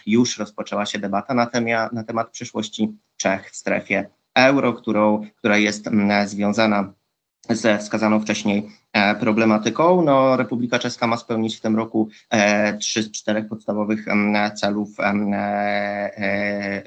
[0.07, 5.59] już rozpoczęła się debata na, temat, na temat przyszłości Czech w strefie euro, którą, która
[5.59, 5.89] jest
[6.27, 6.93] związana
[7.49, 8.82] ze wskazaną wcześniej E,
[9.21, 10.03] problematyką.
[10.03, 14.07] No, Republika Czeska ma spełnić w tym roku e, trzy z czterech podstawowych
[14.57, 16.83] celów e,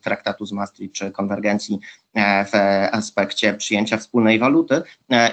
[0.00, 1.80] traktatu z Maastricht czy konwergencji
[2.52, 2.52] w
[2.92, 4.82] aspekcie przyjęcia wspólnej waluty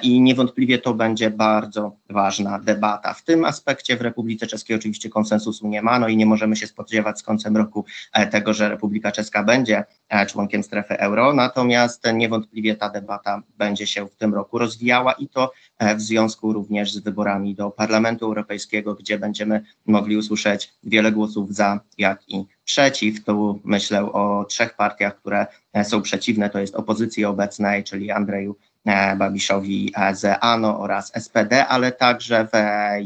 [0.02, 3.14] i niewątpliwie to będzie bardzo ważna debata.
[3.14, 6.68] W tym aspekcie w Republice Czeskiej oczywiście konsensusu nie ma, no i nie możemy się
[6.68, 7.86] spodziewać z końcem roku
[8.32, 9.84] tego, że Republika Czeska będzie
[10.28, 15.52] członkiem strefy euro, natomiast niewątpliwie ta debata będzie się w tym roku rozwijała i to
[15.69, 21.56] E, w związku również z wyborami do Parlamentu Europejskiego, gdzie będziemy mogli usłyszeć wiele głosów
[21.56, 23.24] za, jak i przeciw.
[23.24, 28.56] Tu myślę o trzech partiach, które e, są przeciwne, to jest opozycji obecnej, czyli Andrzeju
[28.86, 32.58] e, Babiszowi z ANO oraz SPD, ale także w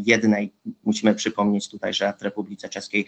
[0.07, 3.07] jednej, musimy przypomnieć tutaj, że w Republice Czeskiej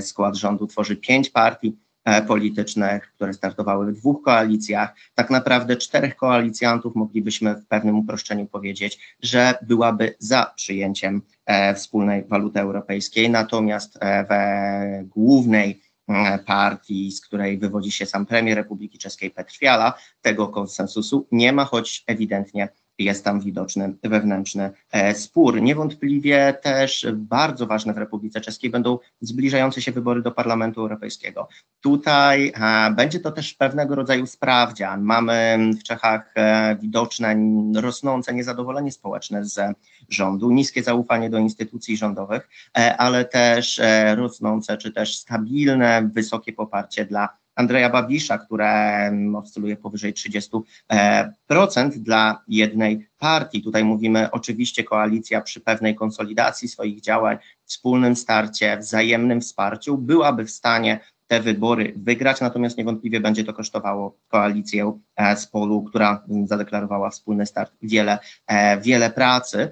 [0.00, 1.83] skład rządu tworzy pięć partii, E,
[2.26, 4.94] politycznych, które startowały w dwóch koalicjach.
[5.14, 12.24] Tak naprawdę czterech koalicjantów moglibyśmy w pewnym uproszczeniu powiedzieć, że byłaby za przyjęciem e, wspólnej
[12.24, 15.84] waluty europejskiej, natomiast e, w głównej
[16.46, 21.64] partii, z której wywodzi się sam premier Republiki Czeskiej Petr Fiala, tego konsensusu nie ma,
[21.64, 25.62] choć ewidentnie jest tam widoczny wewnętrzny e, spór.
[25.62, 31.48] Niewątpliwie też bardzo ważne w Republice Czeskiej będą zbliżające się wybory do Parlamentu Europejskiego.
[31.80, 35.02] Tutaj e, będzie to też pewnego rodzaju sprawdzian.
[35.02, 37.36] Mamy w Czechach e, widoczne
[37.74, 39.60] rosnące niezadowolenie społeczne z
[40.08, 42.48] rządu, niskie zaufanie do instytucji rządowych,
[42.98, 43.80] ale też
[44.16, 50.62] rosnące czy też stabilne, wysokie poparcie dla Andrzeja Babisza, które oscyluje powyżej 30%
[51.76, 53.62] e, dla jednej partii.
[53.62, 60.50] Tutaj mówimy oczywiście koalicja przy pewnej konsolidacji swoich działań, wspólnym starcie, wzajemnym wsparciu byłaby w
[60.50, 67.10] stanie te wybory wygrać, natomiast niewątpliwie będzie to kosztowało koalicję e, z polu, która zadeklarowała
[67.10, 69.70] wspólny start, wiele, e, wiele pracy.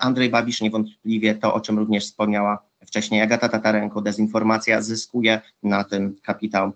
[0.00, 6.16] Andrzej Babisz niewątpliwie to, o czym również wspomniała wcześniej Agata Tatarenko, dezinformacja zyskuje na tym
[6.22, 6.72] kapitał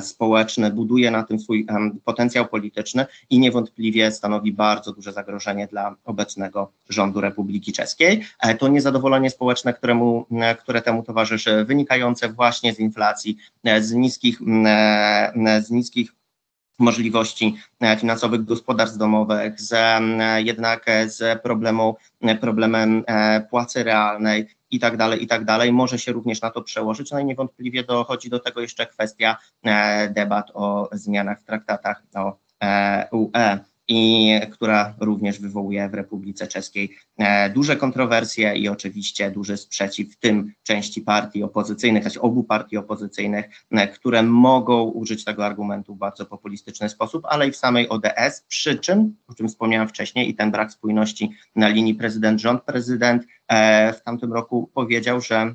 [0.00, 1.66] społeczny, buduje na tym swój
[2.04, 8.24] potencjał polityczny i niewątpliwie stanowi bardzo duże zagrożenie dla obecnego rządu Republiki Czeskiej.
[8.40, 13.36] E, to niezadowolenie społeczne, któremu, e, które temu towarzyszy, wynikające właśnie z inflacji,
[13.80, 14.38] z niskich,
[15.60, 16.12] z niskich
[16.78, 17.56] możliwości
[17.98, 19.74] finansowych gospodarstw domowych, z,
[20.36, 21.96] jednak z problemu,
[22.40, 23.04] problemem
[23.50, 27.10] płacy realnej, i tak dalej, i tak dalej, może się również na to przełożyć.
[27.10, 32.36] No i niewątpliwie dochodzi do tego jeszcze kwestia e, debat o zmianach w traktatach o
[33.12, 40.12] UE i która również wywołuje w Republice Czeskiej e, duże kontrowersje i oczywiście duży sprzeciw
[40.12, 45.94] w tym części partii opozycyjnych, znaczy obu partii opozycyjnych, e, które mogą użyć tego argumentu
[45.94, 50.28] w bardzo populistyczny sposób, ale i w samej ODS, przy czym, o czym wspomniałem wcześniej,
[50.28, 55.54] i ten brak spójności na linii prezydent-rząd, prezydent e, w tamtym roku powiedział, że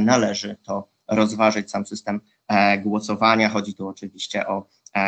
[0.00, 2.20] należy to rozważyć, sam system
[2.82, 3.48] głosowania.
[3.48, 4.66] Chodzi tu oczywiście o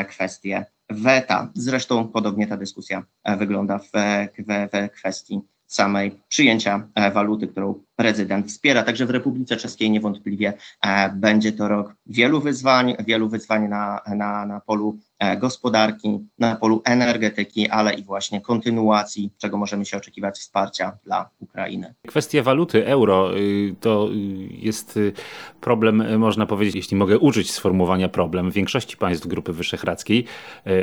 [0.08, 1.50] kwestie weta.
[1.54, 3.90] Zresztą podobnie ta dyskusja e, wygląda w,
[4.38, 8.82] w, w kwestii samej przyjęcia e, waluty, którą prezydent wspiera.
[8.82, 14.46] Także w Republice Czeskiej niewątpliwie e, będzie to rok wielu wyzwań, wielu wyzwań na, na,
[14.46, 20.38] na polu e, gospodarki, na polu energetyki, ale i właśnie kontynuacji, czego możemy się oczekiwać
[20.38, 21.94] wsparcia dla Ukrainy.
[22.08, 24.16] Kwestia waluty euro y, to y,
[24.50, 25.12] jest y,
[25.60, 30.24] problem, można powiedzieć, jeśli mogę użyć sformułowania problem, w większości państw Grupy Wyszehradzkiej,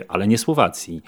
[0.08, 1.02] ale nie Słowacji.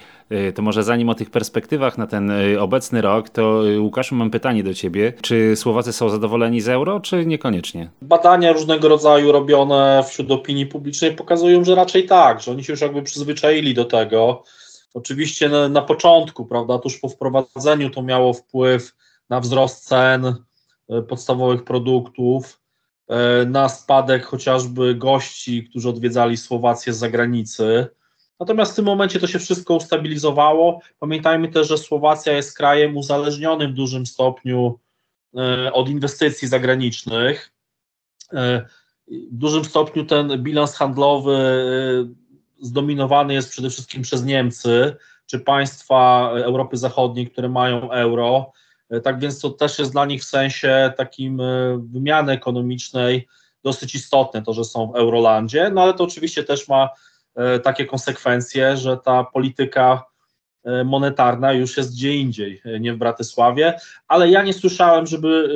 [0.55, 4.73] To może zanim o tych perspektywach na ten obecny rok, to Łukaszu mam pytanie do
[4.73, 5.13] Ciebie.
[5.21, 7.89] Czy Słowacy są zadowoleni z euro, czy niekoniecznie?
[8.01, 12.81] Badania różnego rodzaju robione wśród opinii publicznej pokazują, że raczej tak, że oni się już
[12.81, 14.43] jakby przyzwyczaili do tego.
[14.93, 18.95] Oczywiście na, na początku, prawda, tuż po wprowadzeniu to miało wpływ
[19.29, 20.25] na wzrost cen
[20.89, 22.61] e, podstawowych produktów,
[23.07, 27.87] e, na spadek chociażby gości, którzy odwiedzali Słowację z zagranicy.
[28.39, 30.79] Natomiast w tym momencie to się wszystko ustabilizowało.
[30.99, 34.79] Pamiętajmy też, że Słowacja jest krajem uzależnionym w dużym stopniu
[35.73, 37.51] od inwestycji zagranicznych.
[39.07, 41.37] W dużym stopniu ten bilans handlowy
[42.59, 48.51] zdominowany jest przede wszystkim przez Niemcy czy państwa Europy Zachodniej, które mają euro.
[49.03, 51.43] Tak więc to też jest dla nich w sensie takim e,
[51.91, 53.27] wymiany ekonomicznej
[53.63, 56.89] dosyć istotne, to, że są w Eurolandzie, no ale to oczywiście też ma
[57.35, 60.10] e, takie konsekwencje, że ta polityka e,
[60.85, 65.49] monetarna już jest gdzie indziej, nie w Bratysławie, ale ja nie słyszałem, żeby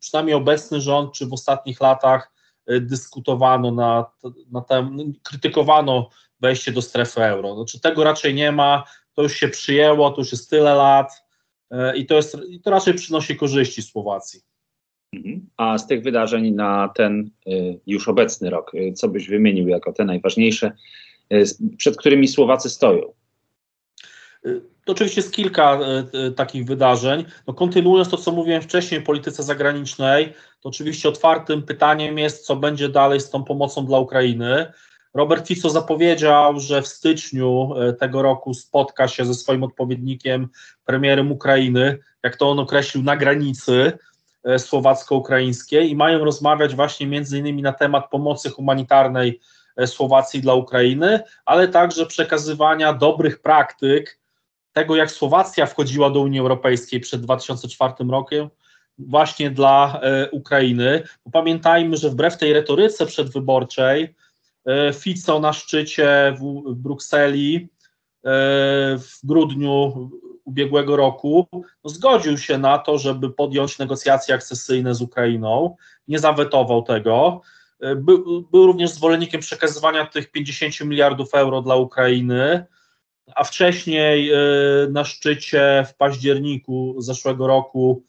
[0.00, 2.32] przynajmniej obecny rząd, czy w ostatnich latach
[2.80, 4.06] dyskutowano na,
[4.52, 7.54] na tem, krytykowano wejście do strefy euro.
[7.54, 8.84] Znaczy tego raczej nie ma,
[9.14, 11.24] to już się przyjęło, to już jest tyle lat
[11.70, 14.40] e, i to, jest, i to raczej przynosi korzyści Słowacji.
[15.12, 15.48] Mhm.
[15.56, 17.50] A z tych wydarzeń na ten e,
[17.86, 20.72] już obecny rok, e, co byś wymienił jako te najważniejsze,
[21.76, 23.12] przed którymi Słowacy stoją?
[24.84, 25.78] To oczywiście jest kilka
[26.36, 27.24] takich wydarzeń.
[27.46, 32.56] No, kontynuując to, co mówiłem wcześniej o polityce zagranicznej, to oczywiście otwartym pytaniem jest, co
[32.56, 34.72] będzie dalej z tą pomocą dla Ukrainy.
[35.14, 40.48] Robert Fico zapowiedział, że w styczniu tego roku spotka się ze swoim odpowiednikiem,
[40.84, 43.92] premierem Ukrainy, jak to on określił, na granicy
[44.58, 49.40] słowacko-ukraińskiej i mają rozmawiać właśnie między innymi na temat pomocy humanitarnej
[49.86, 54.19] Słowacji dla Ukrainy, ale także przekazywania dobrych praktyk
[54.72, 58.48] tego, jak Słowacja wchodziła do Unii Europejskiej przed 2004 rokiem,
[58.98, 60.00] właśnie dla
[60.32, 61.02] Ukrainy.
[61.24, 64.14] Bo pamiętajmy, że wbrew tej retoryce przedwyborczej,
[64.66, 68.30] E, Fico na szczycie w, Brukseli e,
[68.98, 70.10] w grudniu
[70.44, 75.76] ubiegłego roku no, zgodził się na to, żeby podjąć negocjacje akcesyjne z Ukrainą,
[76.08, 77.40] nie zawetował tego.
[77.80, 82.66] E, był, był również zwolennikiem przekazywania tych 50 miliardów euro dla Ukrainy,
[83.34, 84.30] a wcześniej
[84.90, 88.02] na szczycie w październiku zeszłego roku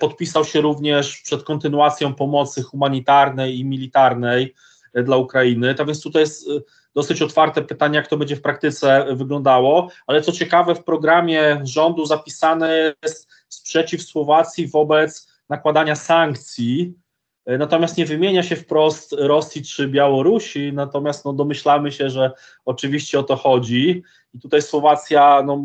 [0.00, 4.54] podpisał się również przed kontynuacją pomocy humanitarnej i militarnej
[4.94, 5.74] dla Ukrainy.
[5.74, 6.48] Tak więc tutaj jest
[6.94, 12.06] dosyć otwarte pytanie, jak to będzie w praktyce wyglądało, ale co ciekawe, w programie rządu
[12.06, 16.94] zapisane jest sprzeciw Słowacji wobec nakładania sankcji,
[17.46, 22.30] natomiast nie wymienia się wprost Rosji czy Białorusi, natomiast no, domyślamy się, że
[22.64, 24.02] oczywiście o to chodzi
[24.34, 25.64] i tutaj Słowacja no,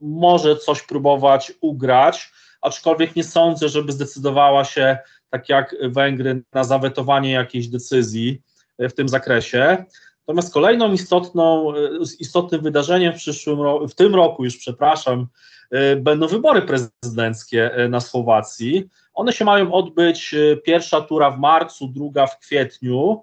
[0.00, 4.98] może coś próbować ugrać, aczkolwiek nie sądzę, żeby zdecydowała się,
[5.30, 8.42] tak jak Węgry, na zawetowanie jakiejś decyzji
[8.78, 9.84] w tym zakresie.
[10.28, 11.72] Natomiast kolejną istotną,
[12.18, 13.58] istotnym wydarzeniem w przyszłym
[13.88, 15.26] w tym roku już przepraszam,
[15.70, 18.88] e, będą wybory prezydenckie e, na Słowacji.
[19.14, 23.22] One się mają odbyć pierwsza tura w marcu, druga w kwietniu.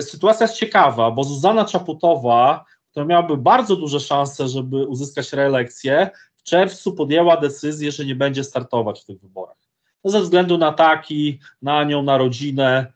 [0.00, 6.42] Sytuacja jest ciekawa, bo Zuzana Czaputowa, która miałaby bardzo duże szanse, żeby uzyskać reelekcję, w
[6.42, 9.56] czerwcu podjęła decyzję, że nie będzie startować w tych wyborach.
[10.04, 12.92] No ze względu na taki, na nią, na rodzinę,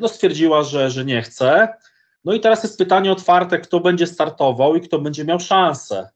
[0.00, 1.68] no stwierdziła, że, że nie chce.
[2.26, 6.08] No i teraz jest pytanie otwarte, kto będzie startował i kto będzie miał szansę.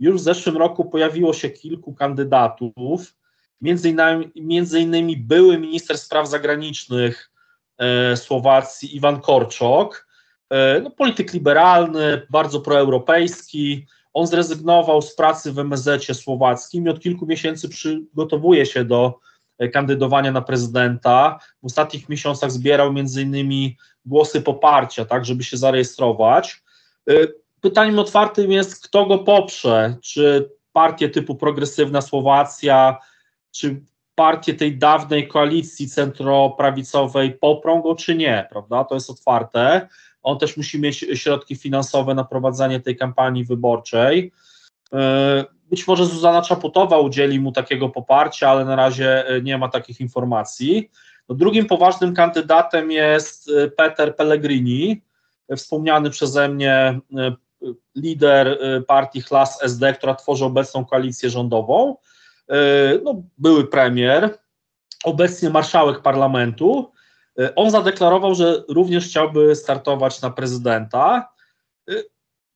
[0.00, 3.14] Już w zeszłym roku pojawiło się kilku kandydatów,
[3.60, 7.30] między innymi, między innymi były minister spraw zagranicznych
[7.78, 10.08] e, Słowacji Iwan Korczok,
[10.50, 13.86] e, no, polityk liberalny, bardzo proeuropejski.
[14.12, 19.18] On zrezygnował z pracy w MSZ słowackim i od kilku miesięcy przygotowuje się do
[19.72, 21.38] kandydowania na prezydenta.
[21.62, 23.76] W ostatnich miesiącach zbierał między innymi
[24.06, 26.62] głosy poparcia, tak, żeby się zarejestrować.
[27.10, 27.14] E,
[27.60, 32.98] pytaniem otwartym jest, kto go poprze, czy partie typu Progresywna Słowacja,
[33.50, 33.80] czy
[34.14, 38.84] partie tej dawnej koalicji centroprawicowej poprą go, czy nie, prawda?
[38.84, 39.88] To jest otwarte.
[40.22, 44.32] On też musi mieć środki finansowe na prowadzenie tej kampanii wyborczej.
[45.64, 49.68] E, być może Zuzana Czaputowa udzieli mu takiego poparcia, ale na razie e, nie ma
[49.68, 50.90] takich informacji.
[51.28, 55.02] No, drugim poważnym kandydatem jest e, Peter Pellegrini,
[55.56, 57.00] wspomniany przeze mnie
[57.96, 61.96] lider partii Hlas SD, która tworzy obecną koalicję rządową.
[63.02, 64.38] No, były premier,
[65.04, 66.92] obecnie marszałek parlamentu.
[67.56, 71.28] On zadeklarował, że również chciałby startować na prezydenta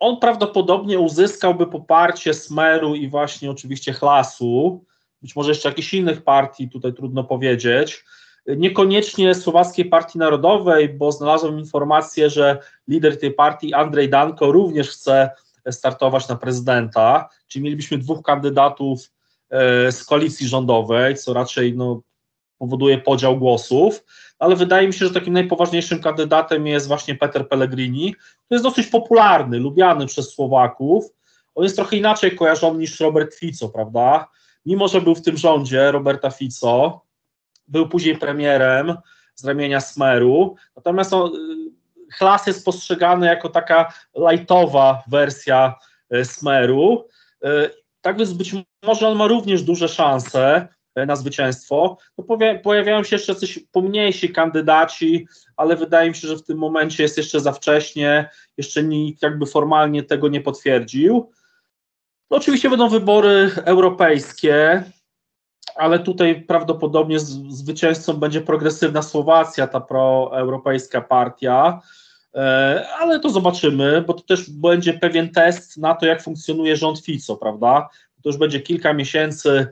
[0.01, 4.85] on prawdopodobnie uzyskałby poparcie Smeru i właśnie oczywiście Chlasu,
[5.23, 8.05] być może jeszcze jakichś innych partii, tutaj trudno powiedzieć.
[8.47, 15.31] Niekoniecznie Słowackiej Partii Narodowej, bo znalazłem informację, że lider tej partii, Andrzej Danko, również chce
[15.71, 19.11] startować na prezydenta, czyli mielibyśmy dwóch kandydatów
[19.51, 22.03] e, z koalicji rządowej, co raczej no,
[22.59, 24.05] powoduje podział głosów,
[24.39, 28.87] ale wydaje mi się, że takim najpoważniejszym kandydatem jest właśnie Peter Pellegrini, który jest dosyć
[28.87, 31.05] popularny, lubiany przez Słowaków.
[31.55, 34.29] On jest trochę inaczej kojarzony niż Robert Fico, prawda?
[34.67, 37.01] Mimo, że był w tym rządzie Roberta Fico,
[37.69, 38.97] był później premierem
[39.35, 41.33] z ramienia Smeru, natomiast on,
[42.13, 43.93] Chlas jest postrzegany jako taka
[44.31, 45.75] lightowa wersja
[46.11, 47.09] e, Smeru,
[47.45, 47.71] e,
[48.01, 50.69] tak więc być może on ma również duże szanse
[51.07, 51.99] na zwycięstwo.
[52.19, 55.27] No, pojawiają się jeszcze coś pomniejsi kandydaci,
[55.57, 59.47] ale wydaje mi się, że w tym momencie jest jeszcze za wcześnie, jeszcze nikt jakby
[59.47, 61.33] formalnie tego nie potwierdził.
[62.31, 64.85] No, oczywiście będą wybory europejskie,
[65.77, 71.81] ale tutaj prawdopodobnie zwycięzcą będzie progresywna Słowacja, ta proeuropejska partia.
[72.35, 77.01] E, ale to zobaczymy, bo to też będzie pewien test na to, jak funkcjonuje rząd
[77.01, 77.89] Fico, prawda?
[78.23, 79.67] To już będzie kilka miesięcy e,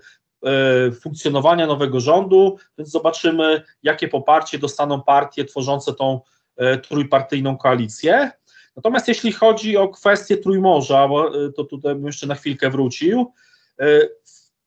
[1.00, 6.20] funkcjonowania nowego rządu, więc zobaczymy, jakie poparcie dostaną partie tworzące tą
[6.56, 8.30] e, trójpartyjną koalicję.
[8.76, 11.08] Natomiast jeśli chodzi o kwestię Trójmorza,
[11.56, 13.32] to tutaj bym jeszcze na chwilkę wrócił.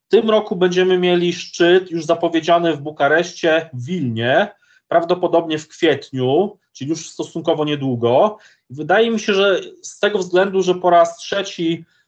[0.08, 4.48] W tym roku będziemy mieli szczyt już zapowiedziany w Bukareszcie, w Wilnie,
[4.88, 8.38] prawdopodobnie w kwietniu, czyli już stosunkowo niedługo.
[8.70, 11.99] Wydaje mi się, że z tego względu, że po raz trzeci e,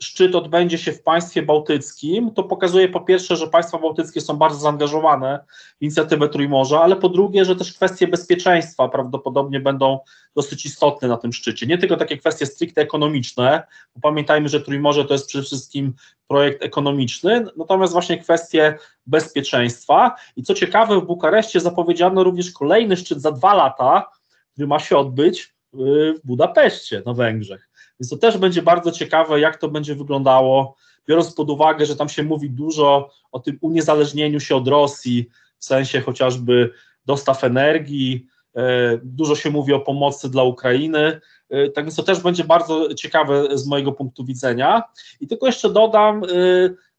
[0.00, 4.58] szczyt odbędzie się w państwie bałtyckim, to pokazuje po pierwsze, że państwa bałtyckie są bardzo
[4.58, 5.44] zaangażowane
[5.78, 9.98] w inicjatywę Trójmorza, ale po drugie, że też kwestie bezpieczeństwa prawdopodobnie będą
[10.36, 11.66] dosyć istotne na tym szczycie.
[11.66, 13.62] Nie tylko takie kwestie stricte ekonomiczne,
[13.94, 15.94] bo pamiętajmy, że Trójmorze to jest przede wszystkim
[16.26, 20.14] projekt ekonomiczny, natomiast właśnie kwestie bezpieczeństwa.
[20.36, 24.10] I co ciekawe, w Bukareszcie zapowiedziano również kolejny szczyt za dwa lata,
[24.52, 27.71] który ma się odbyć w Budapeszcie na Węgrzech.
[28.00, 30.76] Więc to też będzie bardzo ciekawe, jak to będzie wyglądało,
[31.08, 35.28] biorąc pod uwagę, że tam się mówi dużo o tym uniezależnieniu się od Rosji,
[35.58, 36.70] w sensie chociażby
[37.06, 38.26] dostaw energii,
[38.56, 41.20] e, dużo się mówi o pomocy dla Ukrainy,
[41.50, 44.82] e, tak więc to też będzie bardzo ciekawe z mojego punktu widzenia.
[45.20, 46.28] I tylko jeszcze dodam, e,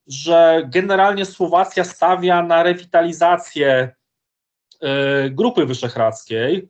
[0.08, 3.96] że generalnie Słowacja stawia na rewitalizację
[5.32, 6.70] Grupy Wyszehradzkiej,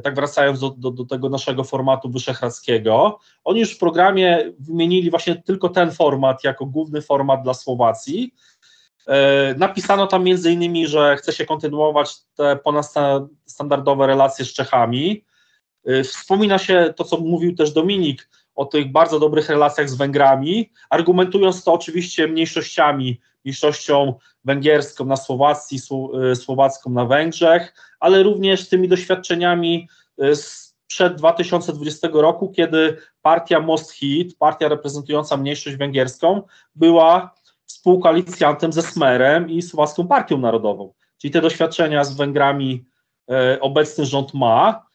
[0.00, 5.42] tak wracając do, do, do, tego naszego formatu wyszehradzkiego, oni już w programie wymienili właśnie
[5.42, 8.34] tylko ten format jako główny format dla Słowacji.
[9.06, 15.24] E, napisano tam między innymi, że chce się kontynuować te ponadstandardowe relacje z Czechami.
[15.86, 20.70] E, wspomina się to, co mówił też Dominik, o tych bardzo dobrych relacjach z Węgrami,
[20.90, 25.78] argumentując to oczywiście mniejszościami, mniejszością węgierską na Słowacji,
[26.32, 29.88] y, słowacką na Węgrzech, ale również tymi doświadczeniami
[30.22, 30.32] y,
[30.86, 36.42] przed 2020 roku, kiedy partia Most Hit, partia reprezentująca mniejszość węgierską,
[36.74, 37.34] była
[37.66, 40.92] współkoalicjantem ze Smerem i Słowacką Partią Narodową.
[41.18, 42.84] Czyli te doświadczenia z Węgrami
[43.30, 44.86] y, obecny rząd ma.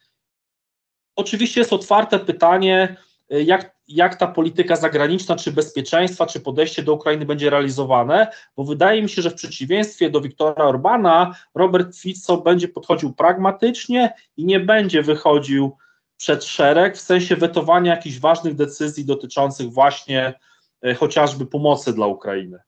[1.16, 2.96] Oczywiście jest otwarte pytanie,
[3.30, 9.02] jak, jak ta polityka zagraniczna, czy bezpieczeństwa, czy podejście do Ukrainy będzie realizowane, bo wydaje
[9.02, 14.60] mi się, że w przeciwieństwie do Wiktora Orbana, Robert Fico będzie podchodził pragmatycznie i nie
[14.60, 15.76] będzie wychodził
[16.16, 20.34] przed szereg w sensie wetowania jakichś ważnych decyzji dotyczących właśnie
[20.82, 22.58] e, chociażby pomocy dla Ukrainy.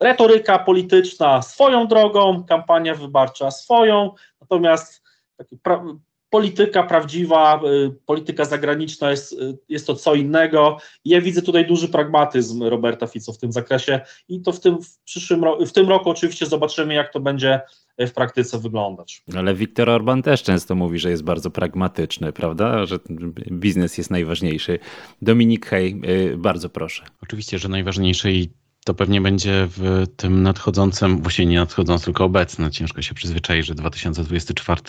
[0.00, 5.02] Retoryka polityczna swoją drogą, kampania wyborcza swoją, natomiast
[5.66, 5.98] pra-
[6.34, 10.76] polityka prawdziwa, y, polityka zagraniczna jest, y, jest to co innego.
[11.04, 14.98] Ja widzę tutaj duży pragmatyzm Roberta Fico w tym zakresie i to w tym, w
[15.04, 17.60] przyszłym w tym roku oczywiście zobaczymy, jak to będzie
[17.98, 19.22] w praktyce wyglądać.
[19.36, 22.86] Ale Viktor Orban też często mówi, że jest bardzo pragmatyczny, prawda?
[22.86, 22.98] Że
[23.52, 24.78] biznes jest najważniejszy.
[25.22, 26.00] Dominik Hej,
[26.32, 27.04] y, bardzo proszę.
[27.22, 28.48] Oczywiście, że najważniejszy i
[28.84, 33.74] to pewnie będzie w tym nadchodzącym, właściwie nie nadchodzącym, tylko obecnym, ciężko się przyzwyczaić, że
[33.74, 34.80] 2024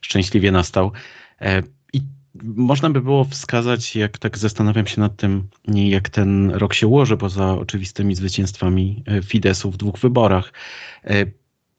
[0.00, 0.92] szczęśliwie nastał.
[1.40, 1.62] E,
[1.92, 2.02] I
[2.44, 7.16] można by było wskazać, jak tak zastanawiam się nad tym, jak ten rok się ułoży,
[7.16, 10.52] poza oczywistymi zwycięstwami e, Fidesu w dwóch wyborach.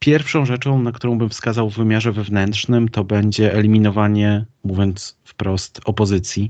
[0.01, 5.81] E, pierwszą rzeczą, na którą bym wskazał w wymiarze wewnętrznym, to będzie eliminowanie, mówiąc wprost,
[5.85, 6.49] opozycji.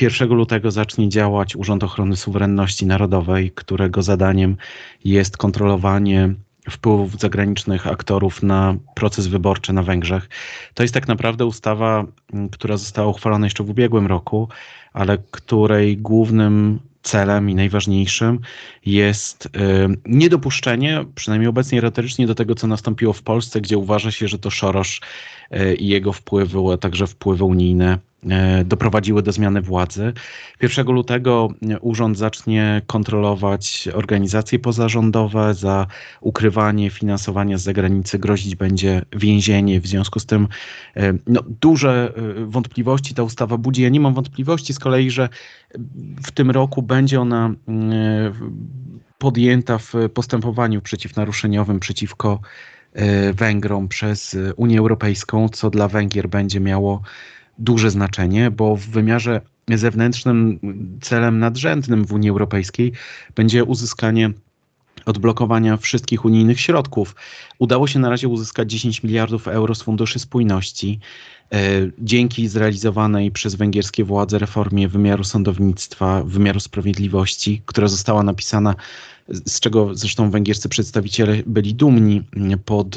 [0.00, 4.56] 1 lutego zacznie działać Urząd Ochrony Suwerenności Narodowej, którego zadaniem
[5.04, 6.34] jest kontrolowanie
[6.70, 10.28] wpływów zagranicznych aktorów na proces wyborczy na Węgrzech.
[10.74, 12.04] To jest tak naprawdę ustawa,
[12.52, 14.48] która została uchwalona jeszcze w ubiegłym roku,
[14.92, 18.40] ale której głównym celem i najważniejszym
[18.86, 19.48] jest
[20.06, 24.50] niedopuszczenie, przynajmniej obecnie retorycznie, do tego, co nastąpiło w Polsce, gdzie uważa się, że to
[24.50, 25.00] Szorosz
[25.78, 27.98] i jego wpływy, a także wpływy unijne
[28.64, 30.12] doprowadziły do zmiany władzy.
[30.62, 31.48] 1 lutego
[31.80, 35.86] urząd zacznie kontrolować organizacje pozarządowe za
[36.20, 38.18] ukrywanie finansowania z zagranicy.
[38.18, 39.80] Grozić będzie więzienie.
[39.80, 40.48] W związku z tym
[40.96, 43.82] e, no, duże e, wątpliwości ta ustawa budzi.
[43.82, 45.28] Ja nie mam wątpliwości z kolei, że
[46.22, 47.54] w tym roku będzie ona
[49.18, 52.40] podjęta w postępowaniu przeciwnaruszeniowym przeciwko
[53.34, 57.02] Węgrom przez Unię Europejską, co dla Węgier będzie miało
[57.58, 59.40] duże znaczenie, bo w wymiarze
[59.74, 60.58] zewnętrznym
[61.00, 62.92] celem nadrzędnym w Unii Europejskiej
[63.34, 64.30] będzie uzyskanie
[65.06, 67.14] odblokowania wszystkich unijnych środków.
[67.58, 71.00] Udało się na razie uzyskać 10 miliardów euro z Funduszy Spójności.
[71.52, 71.58] E,
[71.98, 78.74] dzięki zrealizowanej przez węgierskie władze reformie wymiaru sądownictwa, wymiaru sprawiedliwości, która została napisana
[79.28, 82.22] z czego zresztą węgierscy przedstawiciele byli dumni
[82.64, 82.96] pod,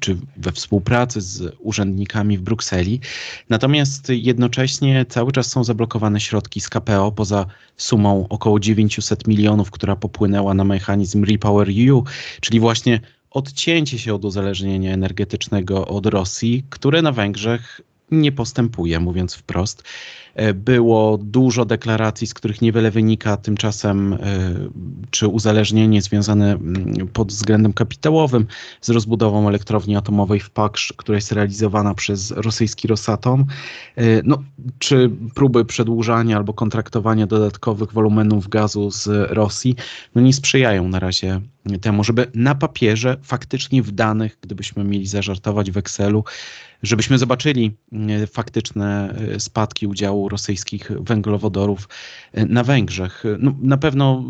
[0.00, 3.00] czy we współpracy z urzędnikami w Brukseli.
[3.48, 7.46] Natomiast jednocześnie cały czas są zablokowane środki z KPO poza
[7.76, 12.04] sumą około 900 milionów, która popłynęła na mechanizm Repower EU,
[12.40, 13.00] czyli właśnie
[13.30, 19.82] odcięcie się od uzależnienia energetycznego od Rosji, które na Węgrzech nie postępuje, mówiąc wprost.
[20.34, 24.18] E, było dużo deklaracji, z których niewiele wynika, tymczasem e,
[25.10, 28.46] czy uzależnienie związane mm, pod względem kapitałowym
[28.80, 33.44] z rozbudową elektrowni atomowej w Paksz, która jest realizowana przez rosyjski Rosatom,
[33.96, 34.42] e, no,
[34.78, 39.76] czy próby przedłużania albo kontraktowania dodatkowych wolumenów gazu z Rosji,
[40.14, 41.40] no nie sprzyjają na razie
[41.80, 46.24] temu, żeby na papierze, faktycznie w danych, gdybyśmy mieli zażartować w Excelu,
[46.82, 47.72] żebyśmy zobaczyli
[48.32, 51.88] faktyczne spadki udziału rosyjskich węglowodorów
[52.32, 53.24] e, na Węgrzech.
[53.38, 54.24] No, na pewno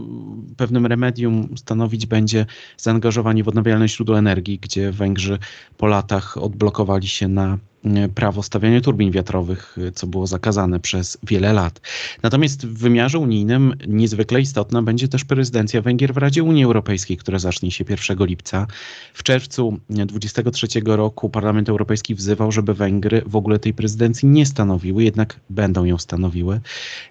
[0.57, 5.38] pewnym remedium stanowić będzie zaangażowanie w odnawialne źródła energii, gdzie Węgrzy
[5.76, 7.71] po latach odblokowali się na E,
[8.14, 11.80] prawo stawiania turbin wiatrowych, e, co było zakazane przez wiele lat.
[12.22, 17.39] Natomiast w wymiarze unijnym niezwykle istotna będzie też prezydencja Węgier w Radzie Unii Europejskiej, która
[17.39, 18.66] zacznie się 1 lipca.
[19.14, 25.05] W czerwcu 2023 roku Parlament Europejski wzywał, żeby Węgry w ogóle tej prezydencji nie stanowiły,
[25.05, 26.61] jednak będą ją stanowiły.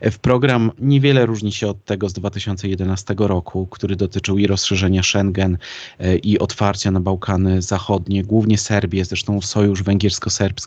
[0.02, 5.58] W program niewiele różni się od tego z 2011 roku, który dotyczył i rozszerzenia Schengen,
[6.00, 10.61] e, i otwarcia na Bałkany Zachodnie, głównie Serbię, zresztą sojusz węgiersko-serbski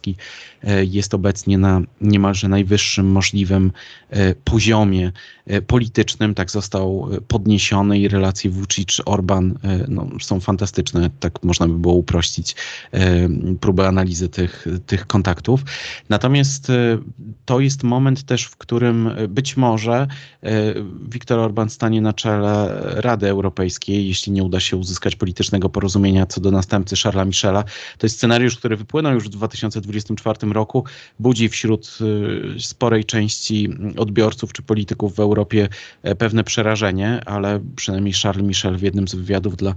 [0.62, 3.72] e, jest obecnie na niemalże najwyższym możliwym
[4.11, 5.12] e, poziomie
[5.47, 6.34] e, politycznym.
[6.34, 9.55] Tak został podniesiony i relacje Vucic-Orban
[9.88, 11.11] no, są fantastyczne.
[11.20, 12.57] Tak można by było uprościć
[13.61, 15.61] próbę analizy tych, tych kontaktów.
[16.09, 16.72] Natomiast
[17.45, 20.07] to jest moment też, w którym być może
[21.12, 26.40] Viktor Orban stanie na czele Rady Europejskiej, jeśli nie uda się uzyskać politycznego porozumienia co
[26.40, 27.64] do następcy Charlesa Michela.
[27.99, 30.85] To jest scenariusz, który wypłynął już w 2020 2024 roku
[31.18, 31.99] budzi wśród
[32.57, 35.68] y, sporej części odbiorców czy polityków w Europie
[36.03, 39.74] e, pewne przerażenie, ale przynajmniej Charles Michel w jednym z wywiadów, dla,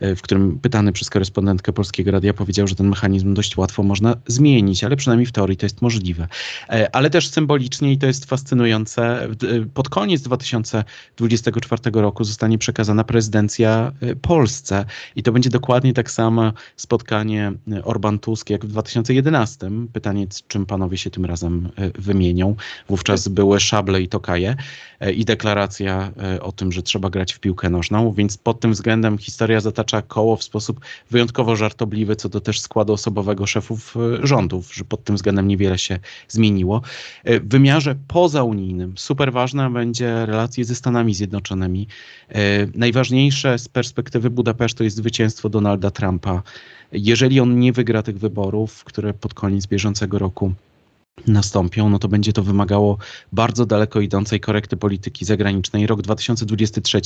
[0.00, 4.16] e, w którym pytany przez korespondentkę Polskiego Radia powiedział, że ten mechanizm dość łatwo można
[4.26, 6.28] zmienić, ale przynajmniej w teorii to jest możliwe.
[6.68, 9.28] E, ale też symbolicznie i to jest fascynujące,
[9.74, 13.92] pod koniec 2024 roku zostanie przekazana prezydencja
[14.22, 14.84] Polsce
[15.16, 17.52] i to będzie dokładnie tak samo spotkanie
[17.84, 19.47] Orban-Tusk jak w 2011
[19.92, 22.56] Pytanie, czym panowie się tym razem e, wymienią.
[22.88, 24.56] Wówczas były szable i tokaje
[25.00, 28.72] e, i deklaracja e, o tym, że trzeba grać w piłkę nożną, więc pod tym
[28.72, 30.80] względem historia zatacza koło w sposób
[31.10, 35.98] wyjątkowo żartobliwy, co do też składu osobowego szefów rządów, że pod tym względem niewiele się
[36.28, 36.82] zmieniło.
[37.24, 41.88] W wymiarze pozaunijnym super ważna będzie relacje ze Stanami Zjednoczonymi.
[42.74, 46.42] Najważniejsze z perspektywy Budapesztu jest zwycięstwo Donalda Trumpa
[46.92, 50.52] jeżeli on nie wygra tych wyborów, które pod koniec bieżącego roku
[51.26, 52.98] nastąpią, no to będzie to wymagało
[53.32, 55.86] bardzo daleko idącej korekty polityki zagranicznej.
[55.86, 57.00] Rok 2023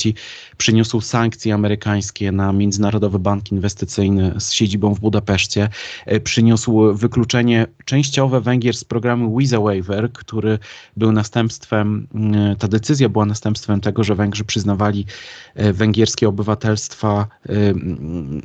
[0.56, 5.68] przyniósł sankcje amerykańskie na Międzynarodowy Bank Inwestycyjny z siedzibą w Budapeszcie.
[6.06, 10.58] E, przyniósł wykluczenie częściowe Węgier z programu Visa Waiver, który
[10.96, 15.06] był następstwem, mm, ta decyzja była następstwem tego, że Węgrzy przyznawali
[15.54, 18.42] e, węgierskie obywatelstwa mm,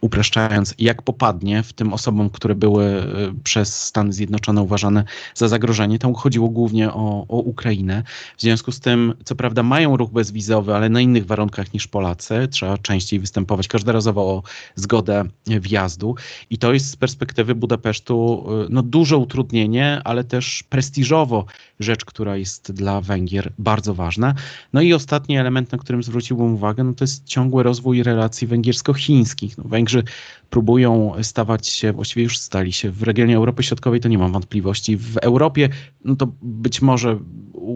[0.00, 3.04] upraszczając, jak popadnie w tym osobom, które były e,
[3.44, 5.98] przez Stany Zjednoczone uważane za zagrożenie.
[5.98, 8.02] Tam chodziło głównie o, o Ukrainę.
[8.36, 12.48] W związku z tym, co prawda, mają ruch bezwizowy, ale na innych warunkach niż Polacy.
[12.50, 14.42] Trzeba częściej występować każdorazowo o
[14.74, 16.14] zgodę wjazdu.
[16.50, 21.44] I to jest z perspektywy Budapesztu e, no, duże utrudnienie, ale też prestiżowo
[21.80, 24.34] rzecz, która jest dla Węgier bardzo ważna.
[24.72, 29.58] No i ostatni element, na którym zwróciłbym uwagę, no to jest ciągły rozwój relacji węgiersko-chińskich.
[29.58, 30.02] No, Takže
[30.50, 34.96] próbują stawać się, właściwie już stali się w regionie Europy Środkowej, to nie mam wątpliwości.
[34.96, 35.68] W Europie,
[36.04, 37.18] no to być może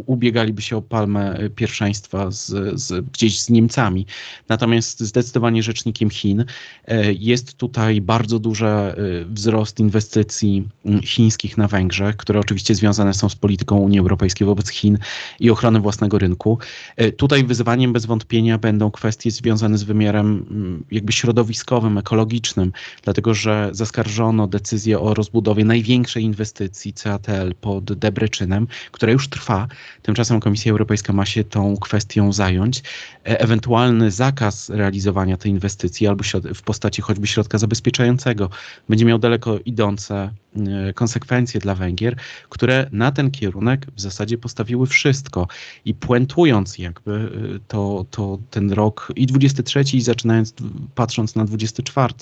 [0.07, 2.47] ubiegaliby się o palmę pierwszeństwa z,
[2.81, 4.07] z, gdzieś z Niemcami.
[4.49, 6.45] Natomiast zdecydowanie rzecznikiem Chin
[6.85, 8.95] e, jest tutaj bardzo duży e,
[9.25, 10.69] wzrost inwestycji
[11.03, 14.99] chińskich na Węgrzech, które oczywiście związane są z polityką Unii Europejskiej wobec Chin
[15.41, 16.59] i ochrony własnego rynku.
[16.97, 20.47] E, tutaj wyzwaniem bez wątpienia będą kwestie związane z wymiarem
[20.91, 22.60] jakby środowiskowym, ekologicznym,
[23.03, 29.69] dlatego że zaskarżono decyzję o rozbudowie największej inwestycji CATL pod Debreczynem, która już trwa.
[30.03, 32.79] Tymczasem Komisja Europejska ma się tą kwestią zająć.
[32.79, 38.51] E, ewentualny zakaz realizowania tej inwestycji albo w postaci choćby środka zabezpieczającego
[38.89, 40.31] będzie miał daleko idące
[40.95, 42.17] konsekwencje dla Węgier,
[42.49, 45.49] które na ten kierunek w zasadzie postawiły wszystko.
[45.85, 47.13] I puentując jakby
[47.57, 50.55] e, to, to ten rok i 23 i zaczynając,
[50.95, 52.15] patrząc na 24,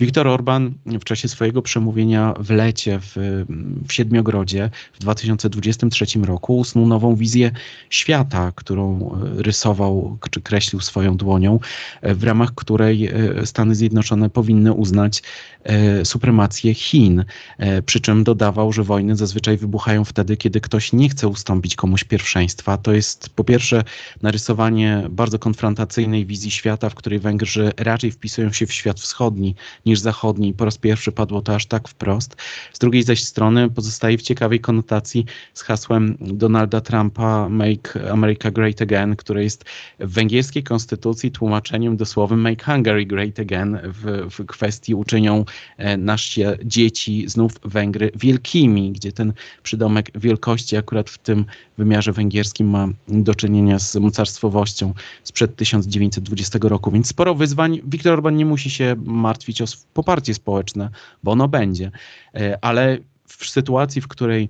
[0.00, 3.16] Viktor Orban w czasie swojego przemówienia w lecie w,
[3.88, 7.50] w Siedmiogrodzie w 2023 roku usnął nową wizję
[7.90, 11.60] świata, którą e, rysował czy kreślił swoją dłonią,
[12.02, 13.10] w ramach której
[13.44, 15.22] Stany Zjednoczone powinny uznać
[16.04, 17.24] supremację Chin
[17.58, 22.04] E, przy czym dodawał, że wojny zazwyczaj wybuchają wtedy, kiedy ktoś nie chce ustąpić komuś
[22.04, 22.76] pierwszeństwa.
[22.76, 23.84] To jest po pierwsze
[24.22, 29.54] narysowanie bardzo konfrontacyjnej wizji świata, w której Węgrzy raczej wpisują się w świat wschodni
[29.86, 30.54] niż zachodni.
[30.54, 32.36] Po raz pierwszy padło to aż tak wprost.
[32.72, 38.82] Z drugiej zaś strony pozostaje w ciekawej konotacji z hasłem Donalda Trumpa Make America Great
[38.82, 39.64] Again, które jest
[40.00, 45.44] w węgierskiej konstytucji tłumaczeniem dosłownym Make Hungary Great Again w, w kwestii uczynią
[45.76, 49.32] e, nasze dzieci znów Węgry wielkimi, gdzie ten
[49.62, 51.44] przydomek wielkości akurat w tym
[51.78, 54.94] wymiarze węgierskim ma do czynienia z mocarstwowością
[55.24, 56.90] sprzed 1920 roku.
[56.90, 57.80] Więc sporo wyzwań.
[57.84, 60.90] Viktor Orban nie musi się martwić o poparcie społeczne,
[61.22, 61.90] bo ono będzie.
[62.34, 64.48] E, ale w sytuacji, w której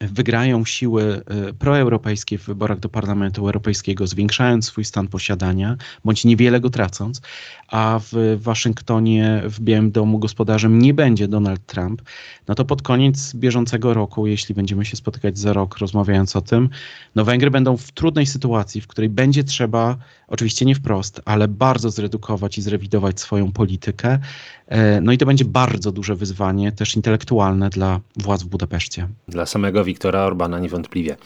[0.00, 6.60] wygrają siły e, proeuropejskie w wyborach do Parlamentu Europejskiego, zwiększając swój stan posiadania, bądź niewiele
[6.60, 7.20] go tracąc,
[7.68, 12.02] a w Waszyngtonie, w Białym Domu gospodarzem nie będzie Donald Trump,
[12.48, 16.68] no to pod koniec bieżącego roku, jeśli będziemy się spotykać za rok rozmawiając o tym,
[17.14, 19.96] no Węgry będą w trudnej sytuacji, w której będzie trzeba,
[20.28, 24.18] oczywiście nie wprost, ale bardzo zredukować i zrewidować swoją politykę.
[24.66, 29.08] E, no i to będzie bardzo duże wyzwanie, też intelektualne dla władz w Budapeszcie.
[29.28, 31.16] Dla samego Wiktora Orbana niewątpliwie.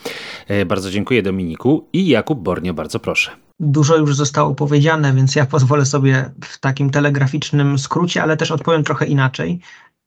[0.48, 3.30] E, bardzo dziękuję Dominiku i Jakub Bornio, bardzo proszę.
[3.60, 8.84] Dużo już zostało powiedziane, więc ja pozwolę sobie w takim telegraficznym skrócie, ale też odpowiem
[8.84, 9.60] trochę inaczej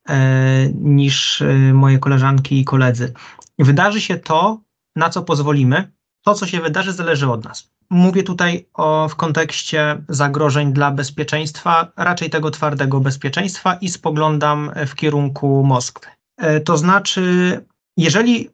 [0.10, 3.14] e, niż moje koleżanki i koledzy.
[3.60, 4.62] Wydarzy się to,
[4.96, 5.92] na co pozwolimy.
[6.26, 7.73] To, co się wydarzy, zależy od nas.
[7.90, 14.96] Mówię tutaj o, w kontekście zagrożeń dla bezpieczeństwa, raczej tego twardego bezpieczeństwa i spoglądam w
[14.96, 16.10] kierunku Moskwy.
[16.38, 17.60] E, to znaczy,
[17.98, 18.50] jeżeli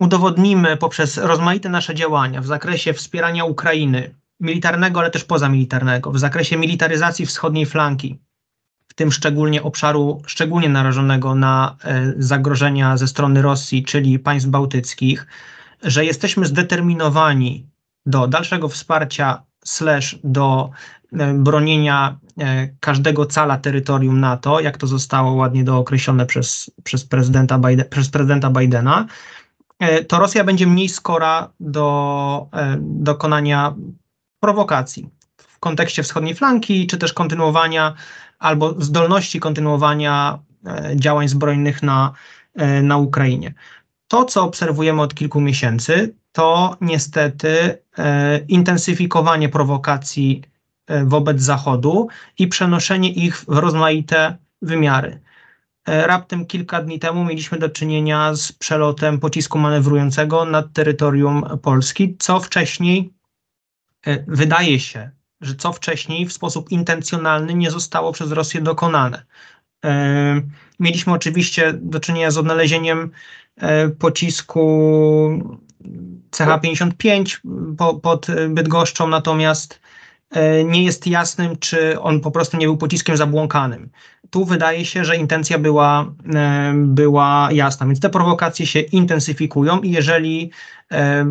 [0.00, 6.56] udowodnimy poprzez rozmaite nasze działania w zakresie wspierania Ukrainy, militarnego, ale też pozamilitarnego, w zakresie
[6.56, 8.18] militaryzacji wschodniej flanki,
[8.88, 15.26] w tym szczególnie obszaru szczególnie narażonego na e, zagrożenia ze strony Rosji, czyli państw bałtyckich,
[15.82, 17.66] że jesteśmy zdeterminowani
[18.06, 20.70] do dalszego wsparcia slash do
[21.12, 27.58] e, bronienia e, każdego cala terytorium NATO, jak to zostało ładnie dookreślone przez, przez, prezydenta,
[27.58, 29.06] Biden, przez prezydenta Bidena,
[30.08, 32.46] to Rosja będzie mniej skora do
[32.80, 33.74] dokonania
[34.40, 37.94] prowokacji w kontekście wschodniej flanki, czy też kontynuowania
[38.38, 42.12] albo zdolności kontynuowania e, działań zbrojnych na,
[42.54, 43.54] e, na Ukrainie.
[44.08, 50.42] To, co obserwujemy od kilku miesięcy, to niestety e, intensyfikowanie prowokacji
[51.04, 55.20] wobec Zachodu i przenoszenie ich w rozmaite wymiary.
[55.86, 62.40] Raptem kilka dni temu mieliśmy do czynienia z przelotem pocisku manewrującego nad terytorium Polski, co
[62.40, 63.14] wcześniej
[64.06, 69.24] E, wydaje się, że co wcześniej w sposób intencjonalny nie zostało przez Rosję dokonane.
[69.84, 70.42] E,
[70.80, 73.10] mieliśmy oczywiście do czynienia z odnalezieniem e,
[73.98, 74.62] pocisku
[76.30, 77.38] CH-55
[78.02, 79.80] pod Bydgoszczą, natomiast
[80.64, 83.90] nie jest jasnym, czy on po prostu nie był pociskiem zabłąkanym.
[84.30, 86.12] Tu wydaje się, że intencja była,
[86.74, 90.50] była jasna, więc te prowokacje się intensyfikują i jeżeli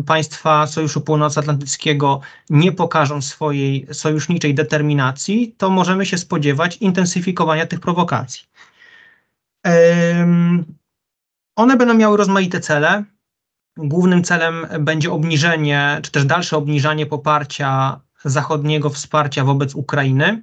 [0.06, 2.20] państwa Sojuszu Północnoatlantyckiego
[2.50, 8.42] nie pokażą swojej sojuszniczej determinacji, to możemy się spodziewać intensyfikowania tych prowokacji.
[11.56, 13.04] One będą miały rozmaite cele.
[13.76, 20.42] Głównym celem będzie obniżenie, czy też dalsze obniżanie poparcia zachodniego wsparcia wobec Ukrainy,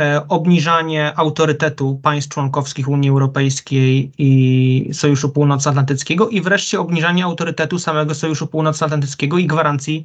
[0.00, 8.14] e, obniżanie autorytetu państw członkowskich Unii Europejskiej i Sojuszu Północnoatlantyckiego i wreszcie obniżanie autorytetu samego
[8.14, 10.04] Sojuszu Północnoatlantyckiego i gwarancji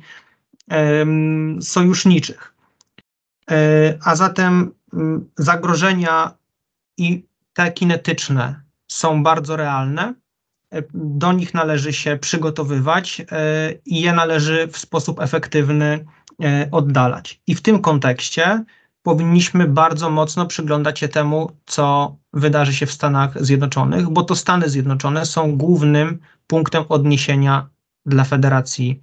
[1.61, 2.53] sojuszniczych.
[3.51, 4.71] E, a zatem
[5.37, 6.37] zagrożenia
[6.97, 8.62] i te kinetyczne
[8.93, 10.13] są bardzo realne.
[10.71, 13.25] E, do nich należy się przygotowywać e,
[13.85, 16.05] i je należy w sposób efektywny
[16.43, 17.41] e, oddalać.
[17.47, 18.63] I w tym kontekście
[19.03, 24.69] powinniśmy bardzo mocno przyglądać się temu, co wydarzy się w Stanach Zjednoczonych, bo to Stany
[24.69, 27.67] Zjednoczone są głównym punktem odniesienia
[28.05, 29.01] dla Federacji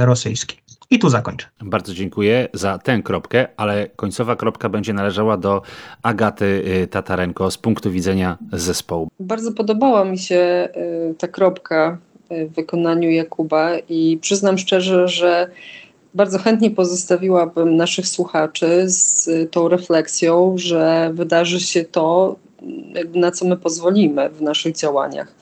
[0.00, 0.67] Rosyjskiej.
[0.90, 1.46] I tu zakończę.
[1.60, 5.62] Bardzo dziękuję za tę kropkę, ale końcowa kropka będzie należała do
[6.02, 6.44] Agaty
[6.82, 9.08] y, Tatarenko z punktu widzenia zespołu.
[9.20, 10.68] Bardzo podobała mi się
[11.10, 11.98] y, ta kropka
[12.32, 15.50] y, w wykonaniu Jakuba i przyznam szczerze, że
[16.14, 22.36] bardzo chętnie pozostawiłabym naszych słuchaczy z tą refleksją, że wydarzy się to,
[23.14, 25.34] na co my pozwolimy w naszych działaniach.